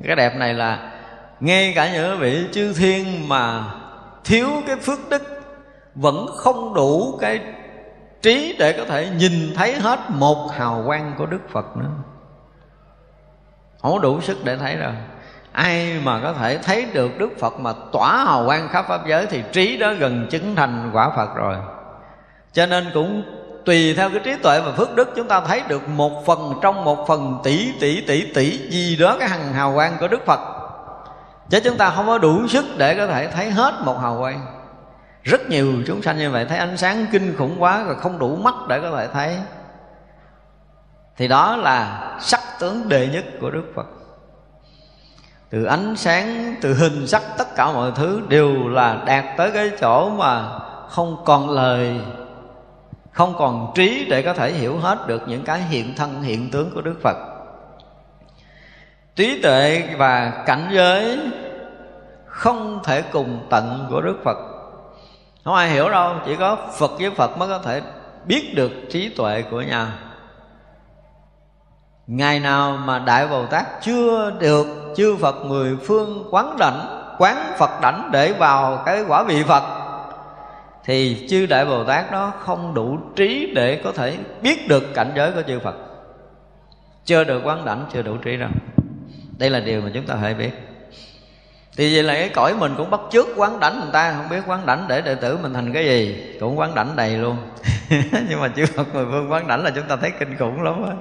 [0.03, 0.91] Cái đẹp này là
[1.39, 3.63] ngay cả những vị chư thiên mà
[4.23, 5.23] thiếu cái phước đức
[5.95, 7.39] vẫn không đủ cái
[8.21, 11.89] trí để có thể nhìn thấy hết một hào quang của đức phật nữa.
[13.81, 14.93] Không đủ sức để thấy rồi
[15.53, 19.25] ai mà có thể thấy được đức phật mà tỏa hào quang khắp pháp giới
[19.25, 21.55] thì trí đó gần chứng thành quả phật rồi.
[22.53, 23.23] Cho nên cũng
[23.65, 26.83] tùy theo cái trí tuệ và phước đức, chúng ta thấy được một phần trong
[26.83, 30.39] một phần tỷ tỷ tỷ tỷ gì đó cái hằng hào quang của đức phật.
[31.49, 34.45] Chứ chúng ta không có đủ sức để có thể thấy hết một hào quang.
[35.23, 38.35] Rất nhiều chúng sanh như vậy thấy ánh sáng kinh khủng quá rồi không đủ
[38.35, 39.37] mắt để có thể thấy.
[41.17, 43.85] Thì đó là sắc tướng đệ nhất của đức phật
[45.53, 49.71] từ ánh sáng, từ hình sắc tất cả mọi thứ đều là đạt tới cái
[49.79, 51.99] chỗ mà không còn lời,
[53.11, 56.71] không còn trí để có thể hiểu hết được những cái hiện thân, hiện tướng
[56.73, 57.17] của đức phật.
[59.15, 61.19] Trí tuệ và cảnh giới
[62.25, 64.37] không thể cùng tận của đức phật.
[65.43, 67.81] Không ai hiểu đâu, chỉ có phật với phật mới có thể
[68.25, 69.87] biết được trí tuệ của nhau
[72.07, 77.53] ngày nào mà đại bồ tát chưa được chư phật mười phương quán đảnh quán
[77.57, 79.63] phật đảnh để vào cái quả vị phật,
[80.83, 85.11] thì chư đại bồ tát đó không đủ trí để có thể biết được cảnh
[85.15, 85.75] giới của chư phật.
[87.05, 88.49] Chưa được quán đảnh, chưa đủ trí đâu.
[89.37, 90.51] Đây là điều mà chúng ta phải biết
[91.77, 94.41] thì vậy là cái cõi mình cũng bắt trước quán đảnh người ta, không biết
[94.47, 97.37] quán đảnh để đệ tử mình thành cái gì, cũng quán đảnh đầy luôn.
[98.29, 100.83] Nhưng mà chư Phật mười phương quán đảnh là chúng ta thấy kinh khủng lắm
[100.85, 100.93] á.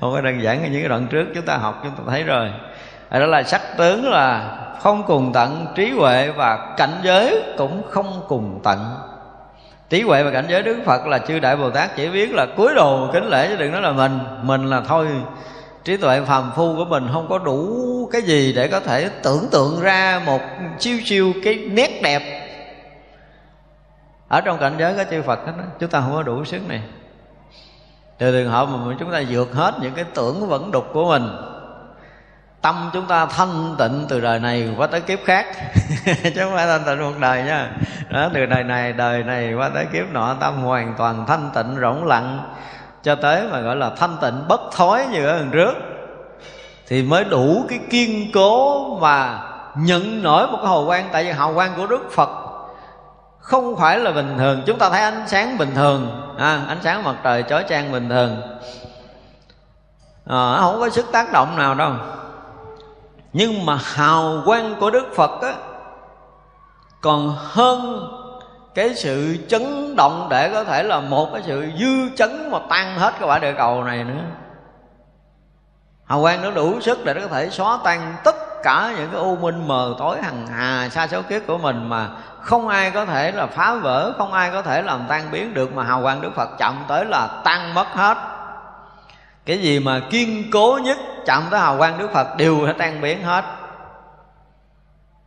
[0.00, 2.22] Không có đơn giản như những cái đoạn trước chúng ta học, chúng ta thấy
[2.22, 2.50] rồi.
[3.10, 8.22] Đó là sắc tướng là không cùng tận, trí huệ và cảnh giới cũng không
[8.28, 8.78] cùng tận.
[9.90, 12.46] Trí huệ và cảnh giới đức phật là chư đại bồ tát chỉ biết là
[12.56, 15.06] cúi đầu kính lễ chứ đừng nói là mình mình là thôi
[15.88, 19.48] trí tuệ phàm phu của mình không có đủ cái gì để có thể tưởng
[19.50, 20.40] tượng ra một
[20.78, 22.22] chiêu chiêu cái nét đẹp.
[24.28, 26.82] Ở trong cảnh giới có chư Phật đó, chúng ta không có đủ sức này.
[28.18, 31.28] Từ trường hợp mà chúng ta vượt hết những cái tưởng vẫn đục của mình.
[32.60, 35.46] Tâm chúng ta thanh tịnh từ đời này qua tới kiếp khác.
[36.04, 37.70] Chứ không phải thanh tịnh một đời nha.
[38.10, 41.76] Đó từ đời này đời này qua tới kiếp nọ tâm hoàn toàn thanh tịnh
[41.80, 42.54] rỗng lặng
[43.08, 45.72] cho tới mà gọi là thanh tịnh bất thối như ở lần trước
[46.86, 49.42] thì mới đủ cái kiên cố mà
[49.76, 51.08] nhận nổi một cái hào quang.
[51.12, 52.28] Tại vì hào quang của đức phật
[53.38, 54.62] không phải là bình thường.
[54.66, 58.08] Chúng ta thấy ánh sáng bình thường à, ánh sáng mặt trời chói chang bình
[58.08, 58.36] thường.
[60.26, 61.92] À, không có sức tác động nào đâu.
[63.32, 65.54] Nhưng mà hào quang của đức phật á
[67.00, 68.08] còn hơn
[68.78, 72.98] cái sự chấn động để có thể là một cái sự dư chấn mà tan
[72.98, 74.22] hết cái quả địa cầu này nữa.
[76.04, 79.20] Hào quang nó đủ sức để nó có thể xóa tan tất cả những cái
[79.20, 82.08] u minh mờ tối hằng hà xa số kiếp của mình mà
[82.40, 85.72] không ai có thể là phá vỡ, không ai có thể làm tan biến được
[85.72, 88.18] mà hào quang đức phật chậm tới là tan mất hết.
[89.46, 93.00] Cái gì mà kiên cố nhất chậm tới hào quang đức phật đều sẽ tan
[93.00, 93.44] biến hết.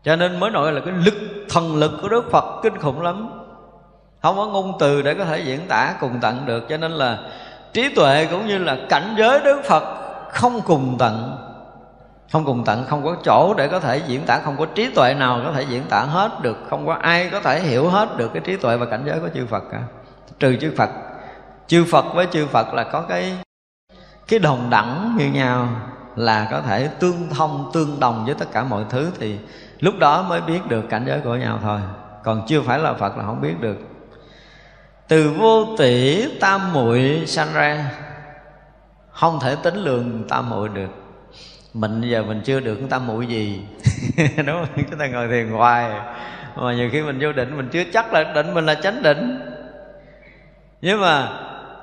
[0.03, 1.13] Cho nên mới nói là cái lực,
[1.49, 3.40] thần lực của đức phật kinh khủng lắm
[4.21, 6.69] không có ngôn từ để có thể diễn tả cùng tận được.
[6.69, 7.17] Cho nên là
[7.73, 9.83] trí tuệ cũng như là cảnh giới đức phật
[10.31, 11.37] không cùng tận.
[12.31, 15.13] Không cùng tận, không có chỗ để có thể diễn tả, không có trí tuệ
[15.13, 16.57] nào có thể diễn tả hết được.
[16.69, 19.29] Không có ai có thể hiểu hết được cái trí tuệ và cảnh giới của
[19.33, 19.79] chư phật cả.
[20.39, 20.89] Trừ chư phật.
[21.67, 23.37] Chư phật với chư phật là có cái
[24.27, 25.67] cái đồng đẳng như nhau,
[26.15, 29.37] là có thể tương thông, tương đồng với tất cả mọi thứ thì
[29.79, 31.79] lúc đó mới biết được cảnh giới của nhau thôi.
[32.23, 33.77] Còn chưa phải là phật là không biết được
[35.11, 37.91] từ vô tỷ tam muội sanh ra,
[39.11, 40.89] không thể tính lượng tam muội được.
[41.73, 43.61] Mình giờ mình chưa được tam muội gì.
[44.37, 44.85] Đúng không?
[44.89, 45.91] Chúng ta ngồi thiền hoài.
[46.55, 49.39] Mà nhiều khi mình vô định, mình chưa chắc là định, mình là chánh định.
[50.81, 51.27] Nhưng mà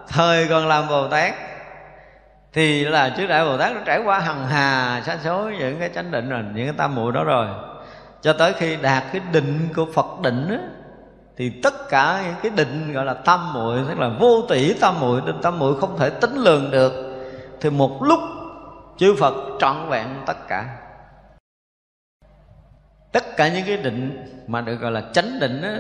[0.09, 1.35] thời còn làm bồ tát,
[2.53, 5.91] thì là trước đại bồ tát nó trải qua hằng hà sa số những cái
[5.95, 7.47] chánh định rồi, những cái tam muội đó rồi.
[8.23, 10.59] Cho tới khi đạt cái định của phật định á
[11.39, 15.01] thì tất cả những cái định gọi là tam muội, tức là vô tỷ tam
[15.01, 16.93] muội, nên tam muội không thể tính lường được.
[17.61, 18.21] Thì một lúc
[18.97, 20.77] chư phật trọn vẹn tất cả.
[23.13, 25.79] Tất cả những cái định mà được gọi là chánh định á,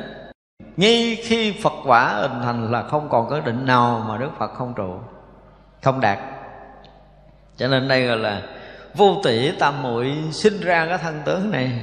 [0.76, 4.54] ngay khi phật quả hình thành là không còn có định nào mà đức phật
[4.54, 4.94] không trụ,
[5.82, 6.18] không đạt.
[7.56, 8.42] Cho nên đây gọi là
[8.94, 11.80] vô tỷ tam muội sinh ra cái thân tướng này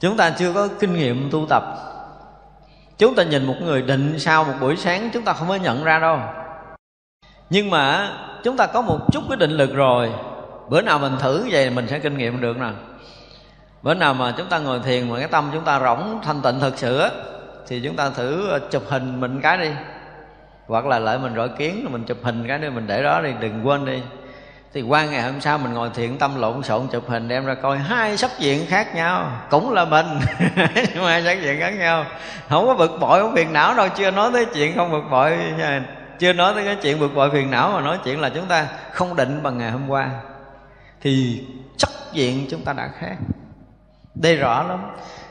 [0.00, 1.62] chúng ta chưa có kinh nghiệm tu tập.
[2.98, 5.84] Chúng ta nhìn một người định sau một buổi sáng, chúng ta không có nhận
[5.84, 6.18] ra đâu.
[7.50, 8.12] Nhưng mà,
[8.44, 10.12] chúng ta có một chút cái định lực rồi.
[10.68, 12.70] Bữa nào mình thử vậy mình sẽ kinh nghiệm được nè.
[13.82, 16.60] Bữa nào mà chúng ta ngồi thiền mà cái tâm chúng ta rỗng, thanh tịnh
[16.60, 17.10] thật sự á,
[17.66, 19.70] thì chúng ta thử ờ, chụp hình mình cái đi.
[20.66, 23.30] Hoặc là lại mình rọi kiến, mình chụp hình cái đi, mình để đó đi,
[23.40, 24.02] đừng quên đi
[24.72, 27.54] thì qua ngày hôm sau mình ngồi thiện tâm lộn xộn chụp hình đem ra
[27.54, 29.30] coi hai sắc diện khác nhau.
[29.50, 30.06] Cũng là mình,
[30.94, 32.04] nhưng mà hai sắc diện khác nhau.
[32.48, 33.88] Không có bực bội, không phiền não đâu.
[33.88, 35.38] Chưa nói tới chuyện không bực bội,
[36.18, 38.66] chưa nói tới cái chuyện bực bội phiền não mà nói chuyện là chúng ta
[38.92, 40.10] không định bằng ngày hôm qua.
[41.00, 41.44] Thì
[41.78, 43.16] sắc diện chúng ta đã khác.
[44.14, 44.78] Đây rõ lắm.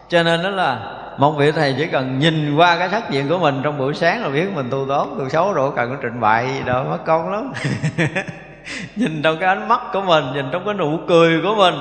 [0.10, 0.80] Cho nên đó là
[1.18, 4.24] một vị thầy chỉ cần nhìn qua cái sắc diện của mình trong buổi sáng
[4.24, 7.06] là biết mình tu tốt tu xấu rồi, cần có trình bày gì đâu, mất
[7.06, 7.54] công lắm.
[8.96, 11.76] nhìn trong cái ánh mắt của mình, nhìn trong cái nụ cười của mình,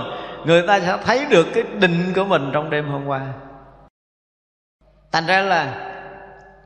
[0.45, 3.21] người ta sẽ thấy được cái định của mình trong đêm hôm qua.
[5.13, 5.75] Thành ra là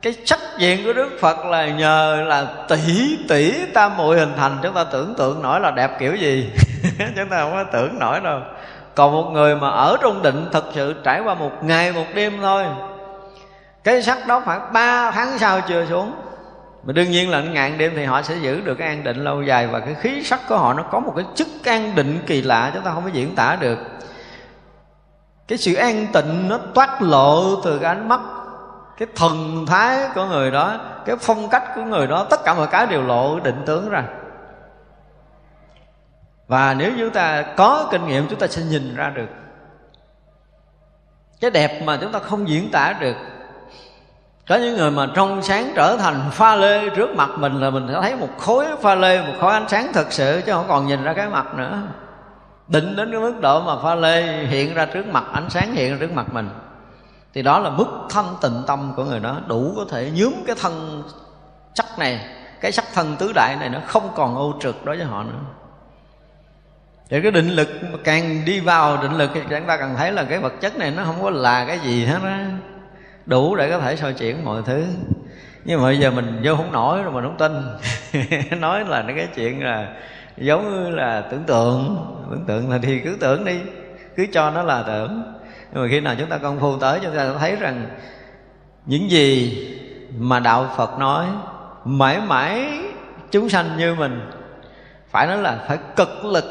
[0.02, 4.58] cái sắc diện của đức phật là nhờ là tỷ tỷ tam muội hình thành.
[4.62, 6.50] Chúng ta tưởng tượng nổi là đẹp kiểu gì.
[7.16, 8.40] Chúng ta không có tưởng nổi đâu.
[8.94, 12.38] Còn một người mà ở trong định thật sự trải qua một ngày một đêm
[12.42, 12.64] thôi.
[13.84, 16.12] Cái sắc đó khoảng ba tháng sau chưa xuống
[16.84, 19.42] mà đương nhiên là ngàn đêm thì họ sẽ giữ được cái an định lâu
[19.42, 22.42] dài và cái khí sắc của họ nó có một cái chức an định kỳ
[22.42, 23.78] lạ chúng ta không có diễn tả được.
[25.48, 28.20] Cái sự an tịnh nó toát lộ từ cái ánh mắt,
[28.96, 32.66] cái thần thái của người đó, cái phong cách của người đó, tất cả mọi
[32.66, 34.04] cái đều lộ định tướng ra.
[36.48, 39.28] Và nếu chúng ta có kinh nghiệm, chúng ta sẽ nhìn ra được.
[41.40, 43.16] Cái đẹp mà chúng ta không diễn tả được
[44.50, 47.86] có những người mà trong sáng trở thành pha lê trước mặt mình là mình
[47.88, 50.86] sẽ thấy một khối pha lê, một khối ánh sáng thật sự chứ không còn
[50.86, 51.78] nhìn ra cái mặt nữa.
[52.68, 55.90] Định đến cái mức độ mà pha lê hiện ra trước mặt, ánh sáng hiện
[55.90, 56.48] ra trước mặt mình,
[57.34, 59.36] thì đó là mức thanh tịnh tâm của người đó.
[59.46, 61.02] Đủ có thể nhướm cái thân
[61.74, 62.20] sắc này,
[62.60, 65.38] cái sắc thân tứ đại này nó không còn ô trực đối với họ nữa.
[67.10, 67.68] Thì cái định lực
[68.04, 70.90] càng đi vào định lực thì chúng ta càng thấy là cái vật chất này
[70.96, 72.46] nó không có là cái gì hết á
[73.30, 74.84] đủ để có thể soi chuyển mọi thứ.
[75.64, 77.52] Nhưng mà bây giờ mình vô không nổi rồi mình không tin.
[78.60, 79.94] Nói là cái chuyện là
[80.36, 82.06] giống như là tưởng tượng.
[82.30, 83.60] Tưởng tượng là thì cứ tưởng đi,
[84.16, 85.22] cứ cho nó là tưởng.
[85.72, 87.86] Nhưng mà khi nào chúng ta công phu tới, chúng ta thấy rằng
[88.86, 89.58] những gì
[90.18, 91.26] mà đạo phật nói
[91.84, 92.70] mãi mãi
[93.30, 94.30] chúng sanh như mình,
[95.10, 96.44] phải nói là phải cực lực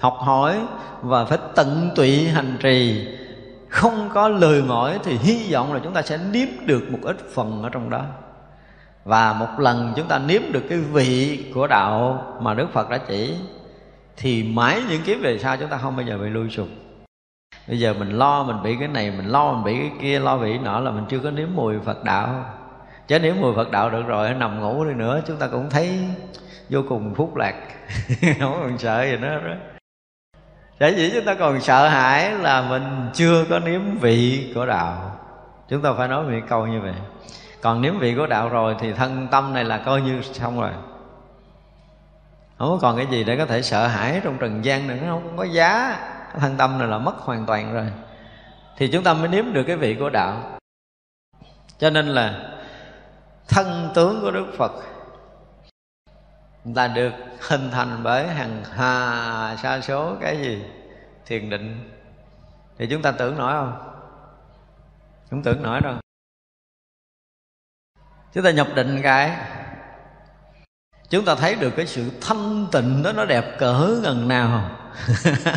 [0.00, 0.58] học hỏi
[1.02, 3.08] và phải tận tụy hành trì
[3.70, 7.16] không có lời mỏi thì hy vọng là chúng ta sẽ nếm được một ít
[7.34, 8.04] phần ở trong đó.
[9.04, 12.98] Và một lần chúng ta nếm được cái vị của đạo mà đức phật đã
[12.98, 13.34] chỉ,
[14.16, 16.68] thì mãi những kiếp về sau chúng ta không bao giờ bị lui sụp.
[17.68, 20.38] Bây giờ mình lo mình bị cái này, mình lo mình bị cái kia, lo
[20.38, 22.44] bị nọ là mình chưa có nếm mùi phật đạo.
[23.08, 25.98] Chứ nếm mùi phật đạo được rồi, nằm ngủ đi nữa, chúng ta cũng thấy
[26.70, 27.54] vô cùng phúc lạc.
[28.40, 29.54] Không còn sợ gì nữa đó.
[30.80, 35.18] Sở dĩ chúng ta còn sợ hãi là mình chưa có nếm vị của đạo.
[35.68, 36.94] Chúng ta phải nói một câu như vậy.
[37.60, 40.70] Còn nếm vị của đạo rồi thì thân tâm này là coi như xong rồi.
[42.58, 45.36] Không còn cái gì để có thể sợ hãi trong trần gian nữa, Nó không
[45.36, 45.98] có giá.
[46.38, 47.86] Thân tâm này là mất hoàn toàn rồi.
[48.76, 50.58] Thì chúng ta mới nếm được cái vị của đạo.
[51.78, 52.34] Cho nên là
[53.48, 54.72] thân tướng của Đức Phật
[56.64, 60.64] là được hình thành bởi hàng hà, sa số, cái gì?
[61.26, 61.90] Thiền định.
[62.78, 63.96] Thì chúng ta tưởng nổi không?
[65.30, 65.94] Không tưởng nổi đâu
[68.32, 69.36] chúng ta nhập định cái.
[71.10, 74.70] Chúng ta thấy được cái sự thanh tịnh đó, nó đẹp cỡ gần nào.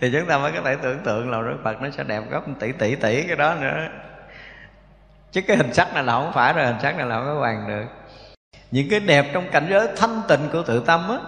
[0.00, 2.40] Thì chúng ta mới có thể tưởng tượng là Đức Phật nó sẽ đẹp gấp
[2.60, 3.88] tỷ tỷ tỷ cái đó nữa.
[5.32, 7.34] Chứ cái hình sắc này là không phải rồi, hình sắc này là không có
[7.34, 7.84] hoàn được
[8.70, 11.18] những cái đẹp trong cảnh giới thanh tịnh của tự tâm á,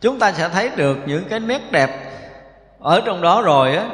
[0.00, 1.90] chúng ta sẽ thấy được những cái nét đẹp
[2.80, 3.88] ở trong đó rồi á,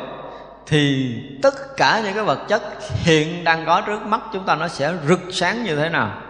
[0.67, 4.69] thì tất cả những cái vật chất hiện đang có trước mắt chúng ta nó
[4.69, 6.23] sẽ rực sáng như thế nào.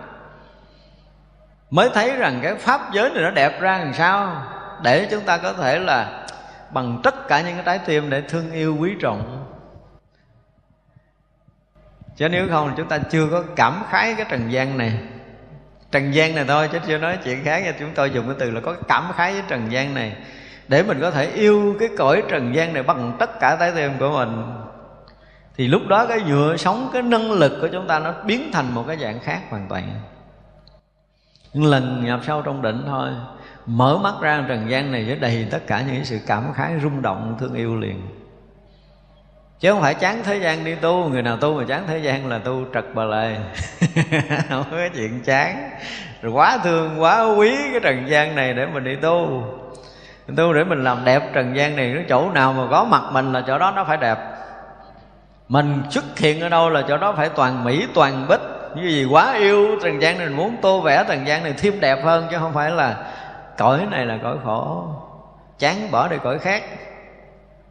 [1.70, 4.42] Mới thấy rằng cái pháp giới này nó đẹp ra làm sao,
[4.82, 6.26] để chúng ta có thể là
[6.70, 9.44] bằng tất cả những cái trái tim để thương yêu quý trọng.
[12.16, 14.98] Chứ nếu không, chúng ta chưa có cảm khái cái trần gian này
[15.92, 17.72] trần gian này thôi, chứ chưa nói chuyện khác nha.
[17.78, 20.16] Chúng tôi dùng cái từ là có cảm khái với trần gian này.
[20.68, 23.92] Để mình có thể yêu cái cõi trần gian này bằng tất cả trái tim
[23.98, 24.42] của mình.
[25.56, 28.74] Thì lúc đó cái nhựa sống, cái năng lực của chúng ta nó biến thành
[28.74, 30.00] một cái dạng khác hoàn toàn.
[31.52, 33.10] Lần nhập sâu trong định thôi,
[33.66, 37.02] mở mắt ra trần gian này với đầy tất cả những sự cảm khái rung
[37.02, 38.02] động, thương yêu liền
[39.60, 42.28] chứ không phải chán thế gian đi tu, người nào tu mà chán thế gian
[42.28, 43.36] là tu trật bà lề.
[44.48, 45.70] Không có chuyện chán.
[46.22, 49.42] Rồi quá thương, quá quý cái trần gian này để mình đi tu.
[50.26, 53.02] Mình tu để mình làm đẹp trần gian này cái chỗ nào mà có mặt
[53.12, 54.18] mình là chỗ đó nó phải đẹp.
[55.48, 58.40] Mình xuất hiện ở đâu là chỗ đó phải toàn mỹ, toàn bích.
[58.76, 62.04] Như gì quá yêu trần gian này muốn tô vẽ trần gian này thêm đẹp
[62.04, 62.96] hơn, chứ không phải là
[63.56, 64.84] cõi này là cõi khổ.
[65.58, 66.62] Chán bỏ đi cõi khác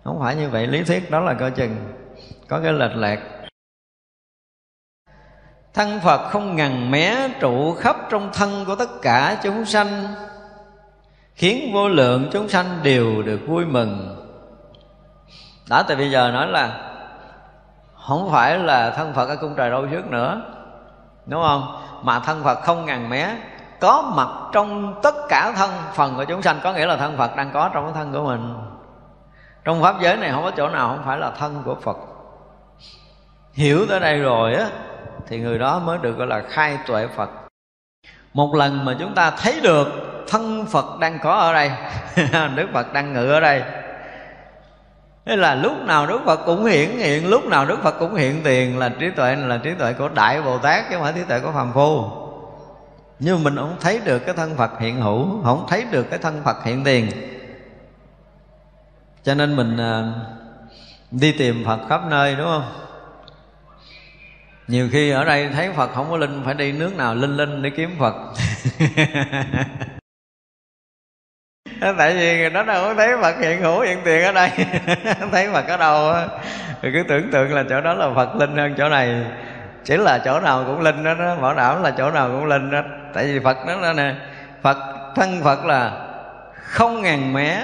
[0.07, 1.75] không phải như vậy, lý thuyết đó là coi chừng.
[2.47, 3.19] Có cái lệch lạc.
[5.73, 10.07] Thân phật không ngần mé trụ khắp trong thân của tất cả chúng sanh,
[11.35, 14.23] khiến vô lượng chúng sanh đều được vui mừng.
[15.69, 16.93] Đã từ bây giờ nói là
[18.07, 20.41] không phải là thân phật ở cung trời đâu trước nữa,
[21.25, 21.81] đúng không?
[22.03, 23.35] Mà thân phật không ngần mé,
[23.79, 27.35] có mặt trong tất cả thân, phần của chúng sanh, có nghĩa là thân phật
[27.35, 28.53] đang có trong cái thân của mình
[29.67, 31.97] trong pháp giới này không có chỗ nào không phải là thân của phật.
[33.53, 34.65] Hiểu tới đây rồi á,
[35.27, 37.29] thì người đó mới được gọi là khai tuệ phật.
[38.33, 39.87] Một lần mà chúng ta thấy được
[40.27, 41.71] thân phật đang có ở đây,
[42.55, 43.63] đức phật đang ngự ở đây.
[45.25, 48.41] Thế là lúc nào Đức Phật cũng hiển hiện, Lúc nào Đức Phật cũng hiện
[48.43, 51.23] tiền Là trí tuệ, là trí tuệ của Đại Bồ Tát Chứ không phải trí
[51.23, 52.05] tuệ của phàm phu.
[53.19, 56.41] Nhưng mình không thấy được cái thân Phật hiện hữu, Không thấy được cái thân
[56.43, 57.36] Phật hiện tiền
[59.27, 60.03] cho nên mình à,
[61.11, 62.63] đi tìm phật khắp nơi đúng không?
[64.67, 67.61] Nhiều khi ở đây thấy phật không có linh phải đi nước nào linh linh
[67.61, 68.13] để kiếm phật.
[71.97, 74.49] Tại vì người đó đâu có thấy phật hiện hữu hiện tiền ở đây.
[75.31, 76.13] Thấy phật ở đâu
[76.81, 79.25] thì cứ tưởng tượng là chỗ đó là phật linh hơn chỗ này.
[79.83, 82.71] Chỉ là chỗ nào cũng linh đó, đó bảo đảm là chỗ nào cũng linh
[82.71, 82.81] đó
[83.13, 84.15] tại vì phật đó nè
[84.61, 84.77] phật
[85.15, 85.91] thân phật là
[86.55, 87.63] không ngàn mé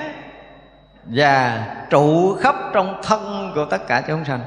[1.06, 4.40] và trụ khắp trong thân của tất cả chúng sanh.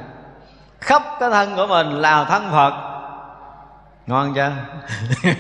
[0.81, 2.73] Khắp cái thân của mình là thân phật.
[4.07, 4.53] Ngon chưa?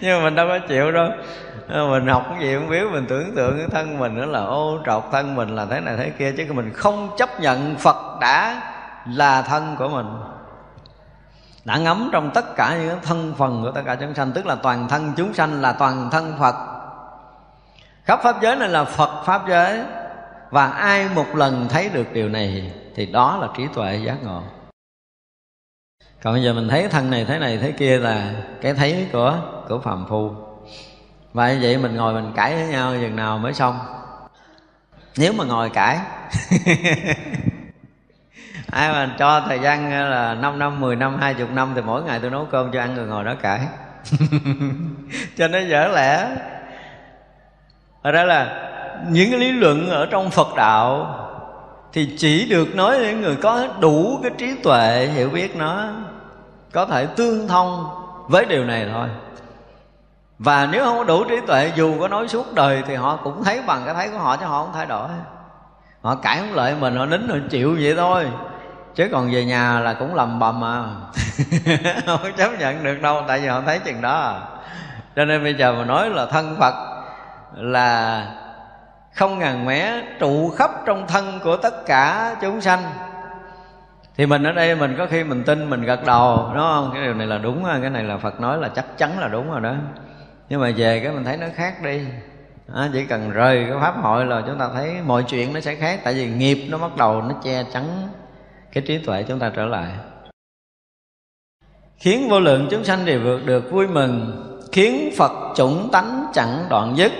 [0.00, 1.08] Nhưng mà mình đâu có chịu đâu.
[1.68, 4.40] Ờ, mình học cái gì không biết mình tưởng tượng cái thân mình đó là
[4.40, 8.18] ô trọc, thân mình là thế này thế kia, chứ mình không chấp nhận phật
[8.20, 8.62] đã
[9.06, 10.06] là thân của mình.
[11.64, 14.54] Đã ngấm trong tất cả những thân phần của tất cả chúng sanh, tức là
[14.54, 16.54] toàn thân chúng sanh là toàn thân phật
[18.08, 19.80] khắp pháp giới này là phật pháp giới.
[20.50, 24.42] Và ai một lần thấy được điều này thì đó là trí tuệ giác ngộ.
[26.22, 29.38] Còn bây giờ mình thấy thân này thế này thế kia là cái thấy của
[29.68, 30.30] của phàm phu.
[31.32, 33.78] Và như vậy mình ngồi mình cãi với nhau chừng nào mới xong.
[35.16, 35.98] Nếu mà ngồi cãi,
[38.70, 42.18] ai mà cho thời gian là 5 năm 10 năm 20 năm thì mỗi ngày
[42.22, 43.60] tôi nấu cơm cho ăn người ngồi đó cãi.
[45.36, 46.36] Cho nó dở lẽ.
[48.04, 48.68] Thật ra là
[49.08, 51.14] những cái lý luận ở trong phật đạo
[51.92, 55.84] thì chỉ được nói những người có đủ cái trí tuệ hiểu biết nó,
[56.72, 57.86] có thể tương thông
[58.28, 59.08] với điều này thôi.
[60.38, 63.44] Và nếu không có đủ trí tuệ, dù có nói suốt đời thì họ cũng
[63.44, 65.08] thấy bằng cái thấy của họ, chứ họ không thay đổi.
[66.02, 68.26] Họ cãi không lợi mình, họ nín, họ chịu vậy thôi.
[68.94, 70.84] Chứ còn về nhà là cũng lầm bầm à
[72.06, 74.18] không chấp nhận được đâu, tại vì họ thấy chừng đó.
[74.18, 74.40] À
[75.16, 76.74] cho nên bây giờ mà nói là thân phật
[77.56, 78.26] là
[79.14, 82.82] không ngàn mé trụ khắp trong thân của tất cả chúng sanh.
[84.16, 86.90] Thì mình ở đây mình có khi mình tin mình gật đầu đúng không?
[86.94, 89.50] Cái điều này là đúng cái này là phật nói là chắc chắn là đúng
[89.50, 89.74] rồi đó.
[90.48, 92.00] Nhưng mà về cái mình thấy nó khác đi.
[92.74, 95.74] À, chỉ cần rời cái pháp hội là chúng ta thấy mọi chuyện nó sẽ
[95.74, 98.08] khác tại vì nghiệp nó bắt đầu nó che chắn
[98.72, 99.88] cái trí tuệ chúng ta trở lại.
[101.96, 106.66] Khiến vô lượng chúng sanh đều vượt được vui mừng khiến phật chủng tánh chẳng
[106.70, 107.12] đoạn dứt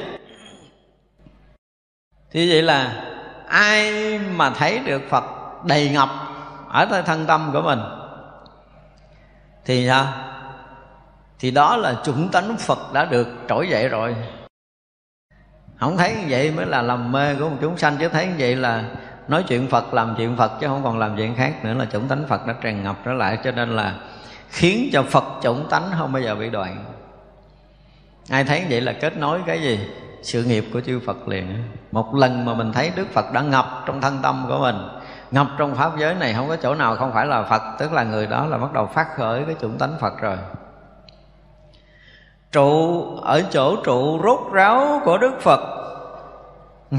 [2.31, 3.05] thì vậy là
[3.49, 5.25] ai mà thấy được phật
[5.65, 6.09] đầy ngập
[6.69, 7.81] ở nơi thân tâm của mình,
[9.65, 10.07] thì sao?
[11.39, 14.17] Thì đó là chủng tánh phật đã được trỗi dậy rồi.
[15.81, 18.35] Không thấy như vậy mới là lầm mê của một chúng sanh, chứ thấy như
[18.39, 18.85] vậy là
[19.29, 22.09] nói chuyện phật làm chuyện phật, chứ không còn làm chuyện khác nữa là chủng
[22.09, 23.39] tánh phật đã tràn ngập trở lại.
[23.45, 23.95] Cho nên là
[24.49, 26.85] khiến cho phật chủng tánh không bao giờ bị đoạn.
[28.31, 29.81] Ai thấy như vậy là kết nối cái gì?
[30.29, 31.65] Sự nghiệp của chư phật liền.
[31.93, 34.77] Một lần mà mình thấy đức phật đã ngập trong thân tâm của mình,
[35.31, 38.05] ngập trong pháp giới này, không có chỗ nào không phải là phật, tức là
[38.05, 40.37] người đó là bắt đầu phát khởi cái chủng tánh phật rồi.
[42.53, 45.61] Trụ, ở chỗ trụ rốt ráo của đức phật.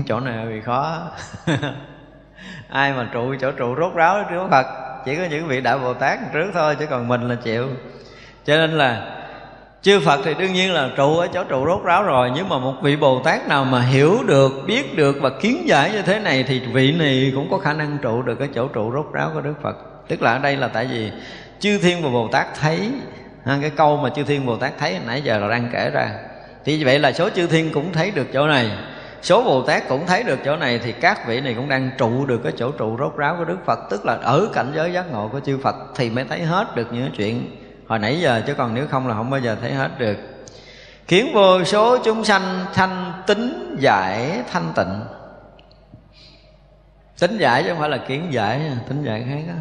[0.05, 0.97] Chỗ này bị khó.
[2.69, 4.65] Ai mà trụ chỗ trụ rốt ráo trước phật?
[5.05, 7.67] Chỉ có những vị đại bồ tát trước thôi, chứ còn mình là chịu.
[8.45, 9.18] Cho nên là
[9.81, 12.31] chư phật thì đương nhiên là trụ ở chỗ trụ rốt ráo rồi.
[12.35, 15.91] Nhưng mà một vị bồ tát nào mà hiểu được, biết được và kiến giải
[15.91, 18.91] như thế này thì vị này cũng có khả năng trụ được cái chỗ trụ
[18.91, 19.77] rốt ráo của đức phật.
[20.07, 21.11] Tức là ở đây là tại vì
[21.59, 22.91] chư thiên và bồ tát thấy
[23.45, 26.09] cái câu mà chư thiên bồ tát thấy nãy giờ là đang kể ra.
[26.65, 28.71] Thì vậy là số chư thiên cũng thấy được chỗ này,
[29.21, 32.25] số bồ tát cũng thấy được chỗ này thì các vị này cũng đang trụ
[32.25, 33.79] được cái chỗ trụ rốt ráo của đức phật.
[33.89, 36.87] Tức là ở cảnh giới giác ngộ của chư phật thì mới thấy hết được
[36.91, 37.55] những chuyện
[37.89, 40.17] hồi nãy giờ chứ còn nếu không là không bao giờ thấy hết được.
[41.07, 45.01] Khiến vô số chúng sanh thanh tính giải thanh tịnh.
[47.19, 49.53] Tính giải chứ không phải là kiến giải, tính giải khác đó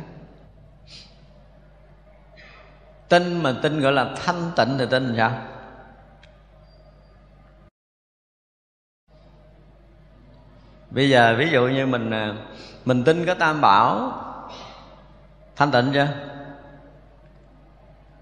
[3.08, 5.32] tin mà tin gọi là thanh tịnh thì tin sao?
[10.90, 12.34] Bây giờ ví dụ như mình à,
[12.84, 14.12] mình tin có tam bảo,
[15.56, 16.08] thanh tịnh chưa?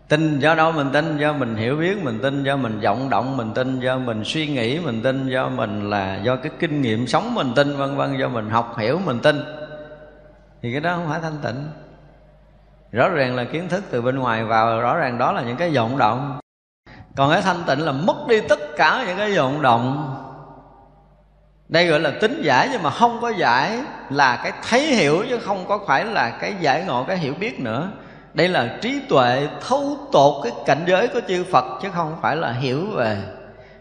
[0.09, 3.37] Tin do đâu mình tin, do mình hiểu biết, mình tin do mình vọng động,
[3.37, 7.07] mình tin do mình suy nghĩ, mình tin do mình là do cái kinh nghiệm
[7.07, 9.41] sống mình tin, vân vân, do mình học hiểu, mình tin.
[10.63, 11.69] Thì cái đó không phải thanh tịnh.
[12.93, 15.71] Rõ ràng là kiến thức từ bên ngoài vào, rõ ràng đó là những cái
[15.71, 16.39] vọng động.
[17.17, 20.17] Còn cái thanh tịnh là mất đi tất cả những cái vọng động.
[21.69, 23.81] Đây gọi là tính giải, nhưng mà không có giải
[24.11, 27.61] là cái thấy hiểu chứ không có phải là cái giải ngộ, cái hiểu biết
[27.61, 27.91] nữa
[28.37, 32.37] đây là trí tuệ thấu tột cái cảnh giới của chư phật chứ không phải
[32.37, 33.19] là hiểu về.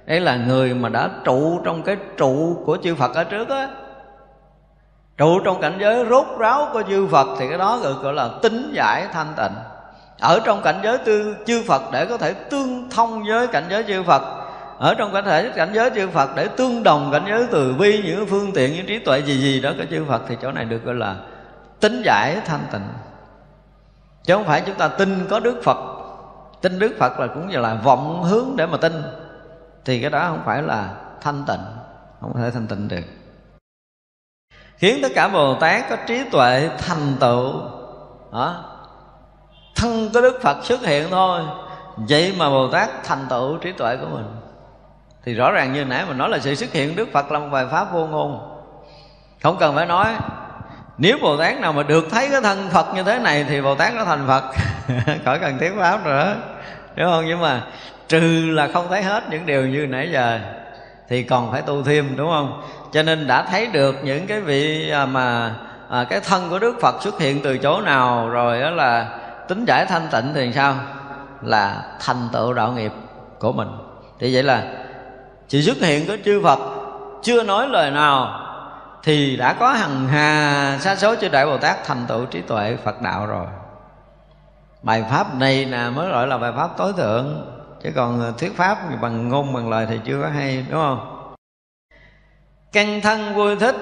[0.06, 3.68] Đây là người mà đã trụ trong cái trụ của chư phật ở trước á.
[5.18, 8.72] Trụ trong cảnh giới rốt ráo của chư phật thì cái đó gọi là tính
[8.74, 9.56] giải thanh tịnh.
[10.20, 13.84] Ở trong cảnh giới tư, chư phật để có thể tương thông với cảnh giới
[13.84, 14.22] chư phật.
[14.78, 18.02] Ở trong cảnh thể, cảnh giới chư Phật để tương đồng cảnh giới từ bi,
[18.06, 20.66] những phương tiện, những trí tuệ gì gì đó của chư Phật thì chỗ này
[20.66, 21.16] được gọi là
[21.80, 22.82] tính giải thanh tịnh
[24.26, 25.78] chứ không phải chúng ta tin có Đức Phật.
[26.62, 29.04] Tin Đức Phật là cũng như là vọng hướng để mà tin.
[29.86, 30.90] Thì cái đó không phải là
[31.22, 31.62] thanh tịnh,
[32.22, 33.04] không thể thanh tịnh được.
[34.78, 37.54] Khiến tất cả Bồ Tát có trí tuệ thành tựu.
[38.34, 38.54] Hả?
[39.76, 41.42] Thân có đức phật xuất hiện thôi,
[41.98, 44.26] vậy mà bồ tát thành tựu trí tuệ của mình.
[45.24, 47.48] Thì rõ ràng như nãy mình nói là sự xuất hiện đức phật là một
[47.52, 48.52] bài pháp vô ngôn.
[49.44, 50.08] Không cần phải nói
[50.98, 53.76] nếu bồ tát nào mà được thấy cái thân phật như thế này thì bồ
[53.76, 54.44] tát nó thành phật.
[55.26, 56.36] Khỏi cần thiết pháp nữa.
[56.96, 57.26] Đúng không?
[57.28, 57.62] Nhưng mà
[58.08, 60.40] trừ là không thấy hết những điều như nãy giờ
[61.10, 62.62] thì còn phải tu thêm đúng không?
[62.94, 65.56] Cho nên đã thấy được những cái vị à, mà
[65.90, 69.08] à, cái thân của đức phật xuất hiện từ chỗ nào rồi đó là
[69.48, 70.76] tính giải thanh tịnh thì sao?
[71.42, 72.92] Là thành tựu đạo nghiệp
[73.40, 73.68] của mình.
[74.20, 74.64] Thì vậy là
[75.48, 76.60] chỉ xuất hiện của chư phật
[77.24, 78.45] chưa nói lời nào
[79.06, 82.78] thì đã có hằng hà sa số chư đại bồ tát thành tựu trí tuệ
[82.84, 83.46] phật đạo rồi.
[84.82, 87.52] Bài pháp này là mới gọi là bài pháp tối thượng.
[87.84, 91.34] Chứ còn thuyết pháp bằng ngôn, bằng lời thì chưa có hay, đúng không?
[92.72, 93.76] Căn thân vui thích,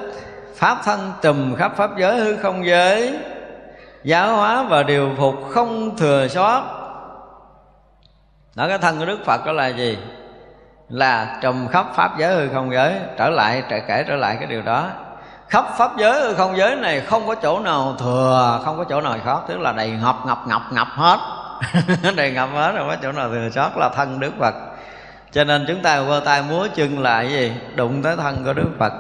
[0.56, 3.20] pháp thân trùm khắp pháp giới hư không giới.
[4.04, 6.64] Giáo hóa và điều phục không thừa sót.
[8.56, 9.98] Đó cái thân của đức phật đó là gì?
[10.90, 13.00] Là trùm khắp pháp giới hư không giới.
[13.18, 14.90] Trở lại, trở kể trở lại cái điều đó
[15.54, 19.18] khắp pháp giới, không giới này không có chỗ nào thừa, không có chỗ nào
[19.26, 21.20] sót, tức là đầy ngập ngập ngập ngập hết.
[22.16, 24.54] Đầy ngập hết rồi có chỗ nào thừa sót là thân đức phật.
[25.32, 27.54] Cho nên chúng ta vơ tay múa chân lại gì?
[27.76, 28.94] Đụng tới thân của đức phật.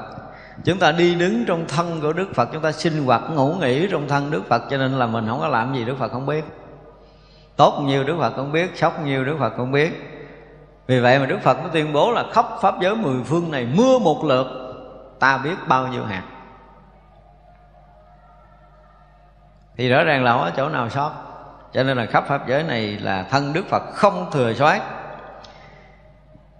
[0.63, 3.87] Chúng ta đi đứng trong thân của đức phật, chúng ta sinh hoạt, ngủ nghỉ
[3.91, 6.25] trong thân đức phật, cho nên là mình không có làm gì, đức phật không
[6.25, 6.43] biết.
[7.55, 9.91] Tốt nhiều đức phật không biết, sốc nhiều đức phật không biết.
[10.87, 13.67] Vì vậy mà đức phật mới tuyên bố là khắp pháp giới mười phương này
[13.77, 14.47] mưa một lượt,
[15.19, 16.23] ta biết bao nhiêu hạt.
[19.77, 21.11] Thì rõ ràng là không có chỗ nào sót.
[21.73, 24.81] Cho nên là khắp pháp giới này là thân đức phật không thừa soát.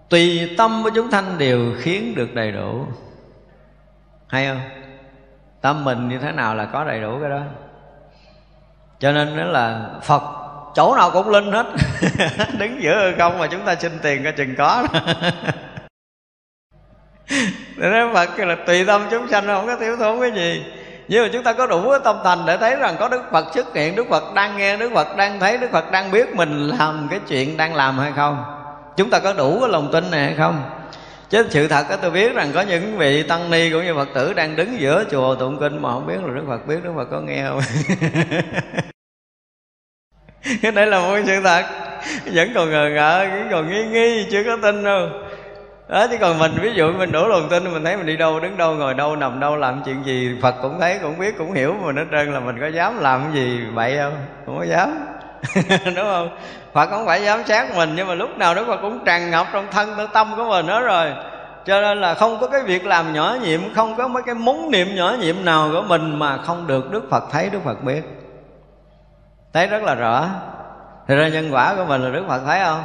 [0.08, 2.86] Tùy tâm của chúng thanh đều khiến được đầy đủ.
[4.28, 4.60] Hay không?
[5.60, 7.40] Tâm mình như thế nào là có đầy đủ cái đó.
[8.98, 10.22] Cho nên đó là phật
[10.74, 11.66] chỗ nào cũng linh hết.
[12.58, 14.86] Đứng giữa không mà chúng ta xin tiền coi chừng có
[17.76, 20.64] Để nói Phật là tùy tâm chúng sanh không có thiếu thốn cái gì
[21.08, 23.74] nhưng mà chúng ta có đủ tâm thành để thấy rằng có Đức Phật xuất
[23.74, 27.08] hiện Đức Phật đang nghe, Đức Phật đang thấy Đức Phật đang biết mình làm
[27.10, 28.44] cái chuyện đang làm hay không.
[28.96, 30.70] Chúng ta có đủ cái lòng tin này hay không?
[31.30, 34.08] Chứ sự thật á tôi biết rằng có những vị tăng ni cũng như Phật
[34.14, 36.92] tử đang đứng giữa chùa tụng kinh mà không biết là Đức Phật biết Đức
[36.96, 37.60] Phật có nghe không?
[40.62, 41.64] Cái đấy là một sự thật.
[42.24, 45.08] Vẫn còn ngờ ngợ vẫn còn nghi nghi chưa có tin đâu
[45.88, 48.40] đó, chứ còn mình, ví dụ mình đổ lòng tin, mình thấy mình đi đâu,
[48.40, 51.52] đứng đâu, ngồi đâu, nằm đâu, làm chuyện gì, phật cũng thấy, cũng biết, cũng
[51.52, 54.16] hiểu mà nó trơn là mình có dám làm cái gì vậy không?
[54.46, 55.06] Không có dám.
[55.84, 56.28] Đúng không?
[56.72, 59.46] Phật không phải giám sát mình, nhưng mà lúc nào đức phật cũng tràn ngập
[59.52, 61.12] trong thân, trong tâm của mình đó rồi.
[61.66, 64.70] Cho nên là không có cái việc làm nhỏ nhiệm, không có mấy cái muốn
[64.70, 68.02] niệm nhỏ nhiệm nào của mình mà không được đức phật thấy, đức phật biết.
[69.52, 70.28] Thấy rất là rõ.
[71.08, 72.82] Thì ra nhân quả của mình là đức phật thấy không?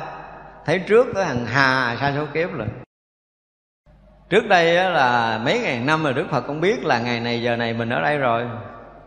[0.66, 2.68] Thấy trước tới hàng hà sa số kiếp rồi
[4.30, 7.56] trước đây là mấy ngàn năm rồi đức phật cũng biết là ngày này giờ
[7.56, 8.46] này mình ở đây rồi.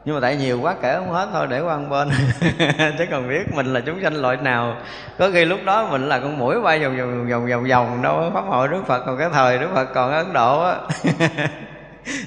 [0.05, 2.11] Nhưng mà tại nhiều quá kể không hết thôi, để qua một bên.
[2.99, 4.77] Chứ còn biết mình là chúng sanh loại nào.
[5.19, 8.31] Có khi lúc đó mình là con mũi bay vòng vòng vòng vòng vòng, đâu
[8.35, 10.75] pháp hội đức phật, còn cái thời đức phật còn ấn độ á.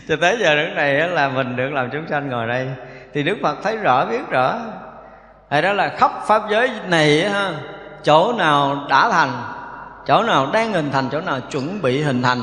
[0.08, 2.68] Cho tới giờ lúc này là mình được làm chúng sanh ngồi đây.
[3.14, 4.60] Thì đức phật thấy rõ, biết rõ.
[5.50, 7.52] Hay đó là khắp pháp giới này ha,
[8.04, 9.30] chỗ nào đã thành,
[10.08, 12.40] chỗ nào đang hình thành, chỗ nào chuẩn bị hình thành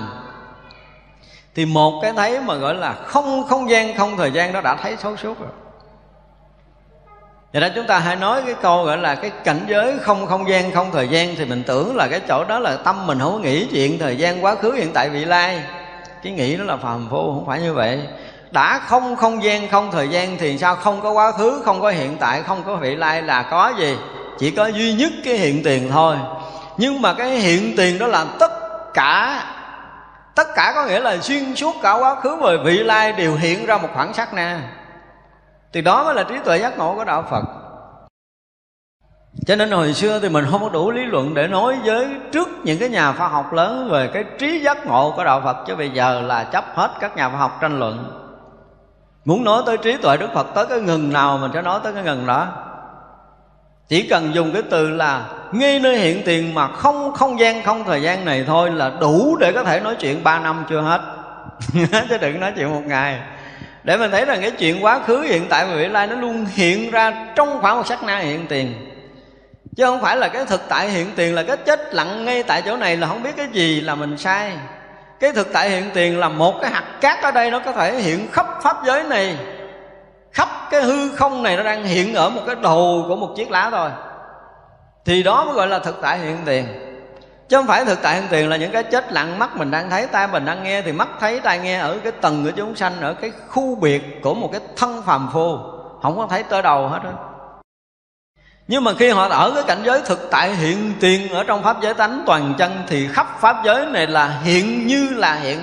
[1.55, 4.75] thì một cái thấy mà gọi là không không gian, không thời gian đó đã
[4.75, 5.51] thấy xấu suốt rồi.
[7.53, 10.49] Vậy đó chúng ta hãy nói cái câu gọi là cái cảnh giới không không
[10.49, 13.33] gian, không thời gian Thì mình tưởng là cái chỗ đó là tâm mình không
[13.33, 15.63] có nghĩ chuyện thời gian quá khứ hiện tại vị lai.
[16.23, 18.01] Cái nghĩ đó là phàm phu, không phải như vậy.
[18.51, 20.77] Đã không không gian, không thời gian thì sao?
[20.77, 23.97] Không có quá khứ, không có hiện tại, không có vị lai là có gì?
[24.39, 26.17] Chỉ có duy nhất cái hiện tiền thôi.
[26.77, 28.53] Nhưng mà cái hiện tiền đó là tất
[28.95, 29.45] cả
[30.35, 33.67] tất cả có nghĩa là xuyên suốt cả quá khứ và vị lai đều hiện
[33.67, 34.61] ra một khoảng sắc na.
[35.73, 37.45] Thì đó mới là trí tuệ giác ngộ của đạo phật.
[39.47, 42.49] Cho nên hồi xưa thì mình không có đủ lý luận để nói với trước
[42.65, 45.77] những cái nhà khoa học lớn về cái trí giác ngộ của đạo Phật, chứ
[45.77, 48.21] bây giờ là chấp hết các nhà khoa học tranh luận.
[49.25, 51.93] Muốn nói tới trí tuệ Đức Phật tới cái ngừng nào mình sẽ nói tới
[51.93, 52.47] cái ngừng đó.
[53.89, 57.85] Chỉ cần dùng cái từ là ngay nơi hiện tiền mà không không gian, không
[57.85, 61.01] thời gian này thôi là đủ để có thể nói chuyện ba năm chưa hết.
[62.09, 63.21] Chứ đừng nói chuyện một ngày.
[63.85, 66.47] Để mình thấy rằng cái chuyện quá khứ hiện tại và vị lai nó luôn
[66.55, 68.75] hiện ra trong khoảng một sắc na hiện tiền.
[69.77, 72.63] Chứ không phải là cái thực tại hiện tiền là cái chết lặng ngay tại
[72.63, 74.53] chỗ này là không biết cái gì là mình sai.
[75.21, 78.01] Cái thực tại hiện tiền là một cái hạt cát ở đây nó có thể
[78.01, 79.37] hiện khắp pháp giới này.
[80.33, 83.51] Khắp cái hư không này nó đang hiện ở một cái đầu của một chiếc
[83.51, 83.91] lá thôi
[85.05, 86.67] thì đó mới gọi là thực tại hiện tiền.
[87.49, 89.91] Chứ không phải thực tại hiện tiền là những cái chết lặng mắt mình đang
[89.91, 92.77] thấy, tai mình đang nghe, thì mắt thấy, tai nghe ở cái tầng của chúng
[92.77, 95.59] sanh, ở cái khu biệt của một cái thân phàm phu.
[96.03, 97.11] Không có thấy tới đầu hết đó
[98.69, 101.77] nhưng mà khi họ ở cái cảnh giới thực tại hiện tiền ở trong pháp
[101.83, 105.59] giới tánh toàn chân, thì khắp pháp giới này là hiện như là hiện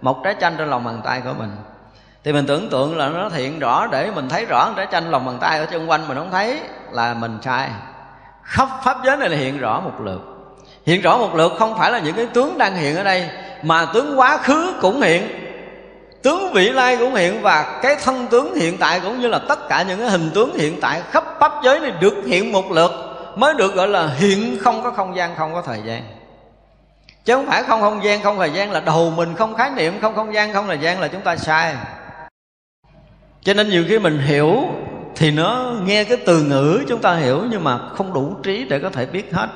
[0.00, 1.50] một trái chanh trên lòng bàn tay của mình.
[2.24, 5.26] Thì mình tưởng tượng là nó hiện rõ, để mình thấy rõ trái chanh lòng
[5.26, 6.60] bàn tay ở xung quanh mình không thấy
[6.90, 7.70] là mình sai
[8.42, 10.20] khắp pháp giới này là hiện rõ một lượt.
[10.86, 13.28] Hiện rõ một lượt không phải là những cái tướng đang hiện ở đây,
[13.62, 15.28] mà tướng quá khứ cũng hiện,
[16.22, 19.68] tướng vị lai cũng hiện, và cái thân tướng hiện tại cũng như là tất
[19.68, 22.90] cả những cái hình tướng hiện tại khắp pháp giới này được hiện một lượt,
[23.36, 26.02] mới được gọi là hiện không có không gian, không có thời gian.
[27.24, 29.98] Chứ không phải không không gian, không thời gian là đầu mình, không khái niệm,
[30.00, 31.74] không không gian, không thời gian là chúng ta sai.
[33.42, 34.62] Cho nên nhiều khi mình hiểu
[35.16, 38.78] thì nó nghe cái từ ngữ chúng ta hiểu nhưng mà không đủ trí để
[38.78, 39.48] có thể biết hết.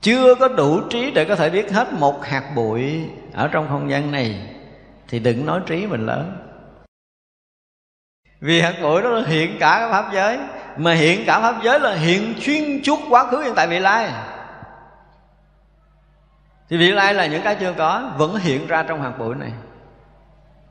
[0.00, 3.90] Chưa có đủ trí để có thể biết hết một hạt bụi ở trong không
[3.90, 4.54] gian này,
[5.08, 6.36] thì đừng nói trí mình lớn.
[8.40, 10.38] Vì hạt bụi đó hiện cả cái pháp giới,
[10.76, 14.10] mà hiện cả pháp giới là hiện xuyên suốt quá khứ hiện tại vị lai.
[16.68, 19.52] Thì vị lai là những cái chưa có vẫn hiện ra trong hạt bụi này,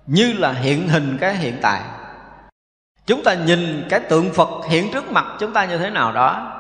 [0.08, 1.82] như là hiện hình cái hiện tại
[3.08, 6.58] chúng ta nhìn cái tượng phật hiện trước mặt chúng ta như thế nào đó,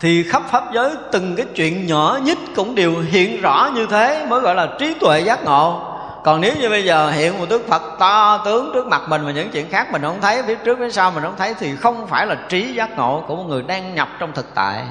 [0.00, 4.26] thì khắp pháp giới từng cái chuyện nhỏ nhất cũng đều hiện rõ như thế
[4.28, 5.94] mới gọi là trí tuệ giác ngộ.
[6.24, 9.32] Còn nếu như bây giờ hiện một tướng phật to tướng trước mặt mình mà
[9.32, 12.06] những chuyện khác mình không thấy biết trước phía sau mình không thấy, thì không
[12.06, 14.84] phải là trí giác ngộ của một người đang nhập trong thực tại.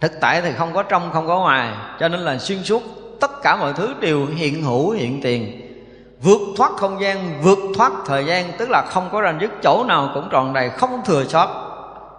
[0.00, 2.82] Thực tại thì không có trong, không có ngoài, cho nên là xuyên suốt
[3.20, 5.63] tất cả mọi thứ đều hiện hữu, hiện tiền
[6.24, 9.84] vượt thoát không gian, vượt thoát thời gian, tức là không có ranh dứt chỗ
[9.84, 11.48] nào cũng tròn đầy, không thừa sót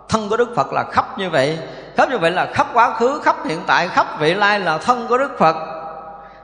[0.10, 1.58] thân của đức phật là khắp như vậy.
[1.96, 5.06] Khắp như vậy là khắp quá khứ, khắp hiện tại, khắp vị lai là thân
[5.10, 5.56] của đức phật.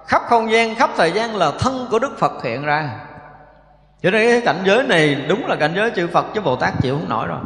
[0.08, 2.90] Khắp không gian, khắp thời gian là thân của đức phật hiện ra.
[4.04, 6.74] Cho nên cái cảnh giới này đúng là cảnh giới chư phật chứ bồ tát
[6.82, 7.40] chịu không nổi rồi.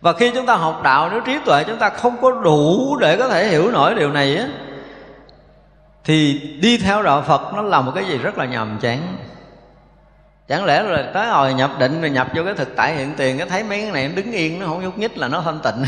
[0.00, 3.16] Và khi chúng ta học đạo, nếu trí tuệ chúng ta không có đủ để
[3.16, 4.46] có thể hiểu nổi điều này á
[6.06, 9.16] thì đi theo đạo phật nó là một cái gì rất là nhàm chán.
[10.48, 13.38] Chẳng lẽ là tới hồi nhập định rồi nhập vô cái thực tại hiện tiền,
[13.38, 15.84] cái thấy mấy cái này đứng yên, nó không nhúc nhích là nó thanh tịnh.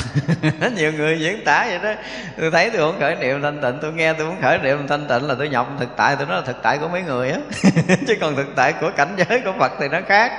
[0.77, 2.01] Nhiều người diễn tả vậy đó.
[2.41, 5.07] Tôi thấy tôi không khởi niệm thanh tịnh, tôi nghe tôi muốn khởi niệm thanh
[5.09, 7.39] tịnh là tôi nhập thực tại, tôi nói là thực tại của mấy người á.
[8.07, 10.33] Chứ còn thực tại của cảnh giới của phật thì nó khác.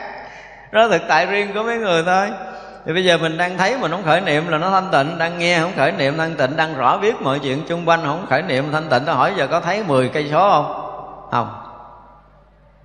[0.71, 2.27] Đó là thực tại riêng của mấy người thôi
[2.89, 5.39] thì bây giờ mình đang thấy mình không khởi niệm là nó thanh tịnh, đang
[5.39, 8.41] nghe không khởi niệm thanh tịnh, đang rõ biết mọi chuyện chung quanh, không khởi
[8.41, 9.03] niệm thanh tịnh.
[9.05, 10.91] Tôi hỏi giờ có thấy 10 cây số không?
[11.31, 11.49] Không.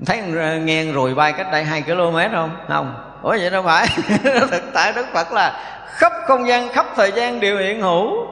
[0.07, 0.23] Thấy
[0.63, 2.51] nghe rồi bay cách đây hai km không?
[2.69, 2.95] Không.
[3.23, 3.87] Ủa, vậy đâu phải.
[4.51, 8.27] Thực tại đức phật là khắp không gian, khắp thời gian đều hiện hữu.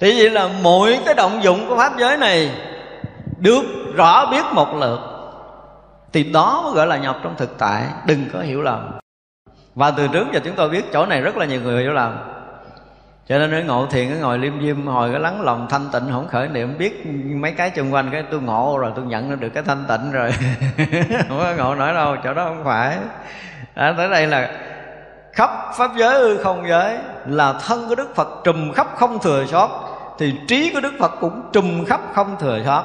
[0.00, 2.50] Thì vậy là mỗi cái động dụng của pháp giới này
[3.38, 3.64] được
[3.96, 5.00] rõ biết một lượt.
[6.12, 7.82] Thì đó mới gọi là nhập trong thực tại.
[8.06, 8.98] Đừng có hiểu lầm
[9.76, 12.18] và từ trước giờ chúng tôi biết chỗ này rất là nhiều người hiểu làm.
[13.28, 16.08] Cho nên nó ngộ thiền cái ngồi liêm diêm hồi cái lắng lòng thanh tịnh
[16.10, 19.48] không khởi niệm biết mấy cái xung quanh cái tôi ngộ rồi tôi nhận được
[19.48, 20.30] cái thanh tịnh rồi.
[21.28, 22.98] Không có ngộ nổi đâu chỗ đó không phải.
[23.74, 24.50] À, tới đây là
[25.32, 29.44] khắp pháp giới ư không giới là thân của đức phật trùm khắp không thừa
[29.46, 29.70] sót
[30.18, 32.84] thì trí của đức phật cũng trùm khắp không thừa sót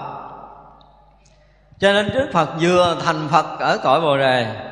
[1.80, 4.71] cho nên đức phật vừa thành phật ở cõi bồ đề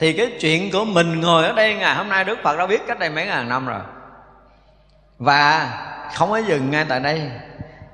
[0.00, 2.86] thì cái chuyện của mình ngồi ở đây ngày hôm nay đức phật đã biết
[2.86, 3.80] cách đây mấy ngàn năm rồi.
[5.18, 5.68] Và
[6.14, 7.30] không có dừng ngay tại đây.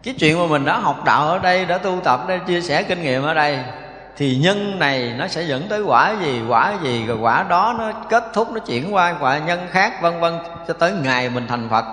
[0.03, 2.83] Cái chuyện mà mình đã học đạo ở đây, đã tu tập, đã chia sẻ
[2.83, 3.59] kinh nghiệm ở đây,
[4.17, 7.93] thì nhân này nó sẽ dẫn tới quả gì quả gì, rồi quả đó nó
[8.11, 10.39] kết thúc, nó chuyển qua quả nhân khác, vân vân,
[10.69, 11.85] cho tới ngày mình thành phật.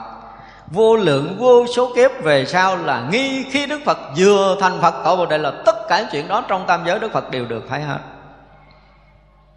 [0.68, 4.94] Vô lượng, vô số kiếp về sau là nghi khi đức phật vừa thành phật,
[5.06, 7.66] tổ bồ đề là tất cả chuyện đó trong tam giới đức phật đều được
[7.70, 8.00] thấy hết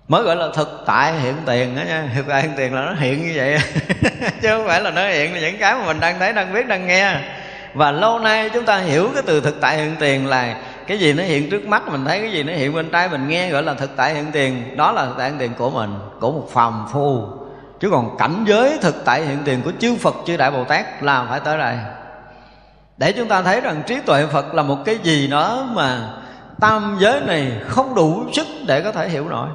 [0.09, 2.11] mới gọi là thực tại hiện tiền đó nha.
[2.17, 3.59] Thực tại hiện tiền là nó hiện như vậy
[4.43, 6.69] chứ không phải là nó hiện là những cái mà mình đang thấy, đang biết,
[6.69, 7.17] đang nghe.
[7.75, 11.13] Và lâu nay chúng ta hiểu cái từ thực tại hiện tiền là cái gì
[11.13, 13.63] nó hiện trước mắt, mình thấy cái gì nó hiện bên trái, mình nghe gọi
[13.63, 14.77] là thực tại hiện tiền.
[14.77, 17.27] Đó là thực tại hiện tiền của mình, của một phàm phu.
[17.81, 21.03] Chứ còn cảnh giới thực tại hiện tiền của chư Phật, chư Đại Bồ Tát
[21.03, 21.77] là phải tới đây.
[22.97, 25.99] Để chúng ta thấy rằng trí tuệ Phật là một cái gì đó mà
[26.61, 29.49] tam giới này không đủ sức để có thể hiểu nổi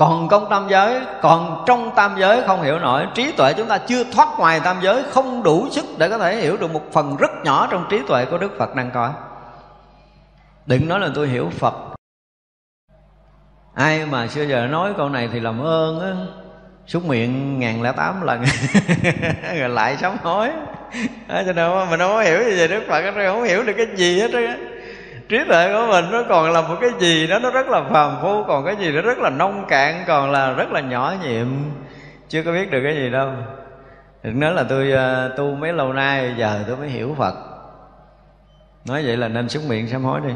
[0.00, 3.06] còn công tam giới còn trong tam giới không hiểu nổi.
[3.14, 6.36] Trí tuệ chúng ta chưa thoát ngoài tam giới không đủ sức để có thể
[6.36, 9.12] hiểu được một phần rất nhỏ trong trí tuệ của đức phật đang có.
[10.66, 11.74] Đừng nói là tôi hiểu phật.
[13.74, 16.12] Ai mà xưa giờ nói câu này thì làm ơn á.
[16.86, 18.44] Xúc miệng ngàn lẻ tám lần.
[19.58, 20.50] Rồi lại sám hối.
[21.28, 23.86] À, cho nên mình không có hiểu gì về đức phật không hiểu được cái
[23.96, 24.56] gì hết á
[25.30, 28.16] trí tuệ của mình nó còn là một cái gì đó nó rất là phàm
[28.22, 31.46] phu còn cái gì nó rất là nông cạn còn là rất là nhỏ nhiệm.
[32.28, 33.30] Chưa có biết được cái gì đâu.
[34.22, 37.34] Đừng nói là tôi uh, tu mấy lâu nay giờ tôi mới hiểu phật.
[38.84, 40.32] Nói vậy là nên xuống miệng sám hối đi.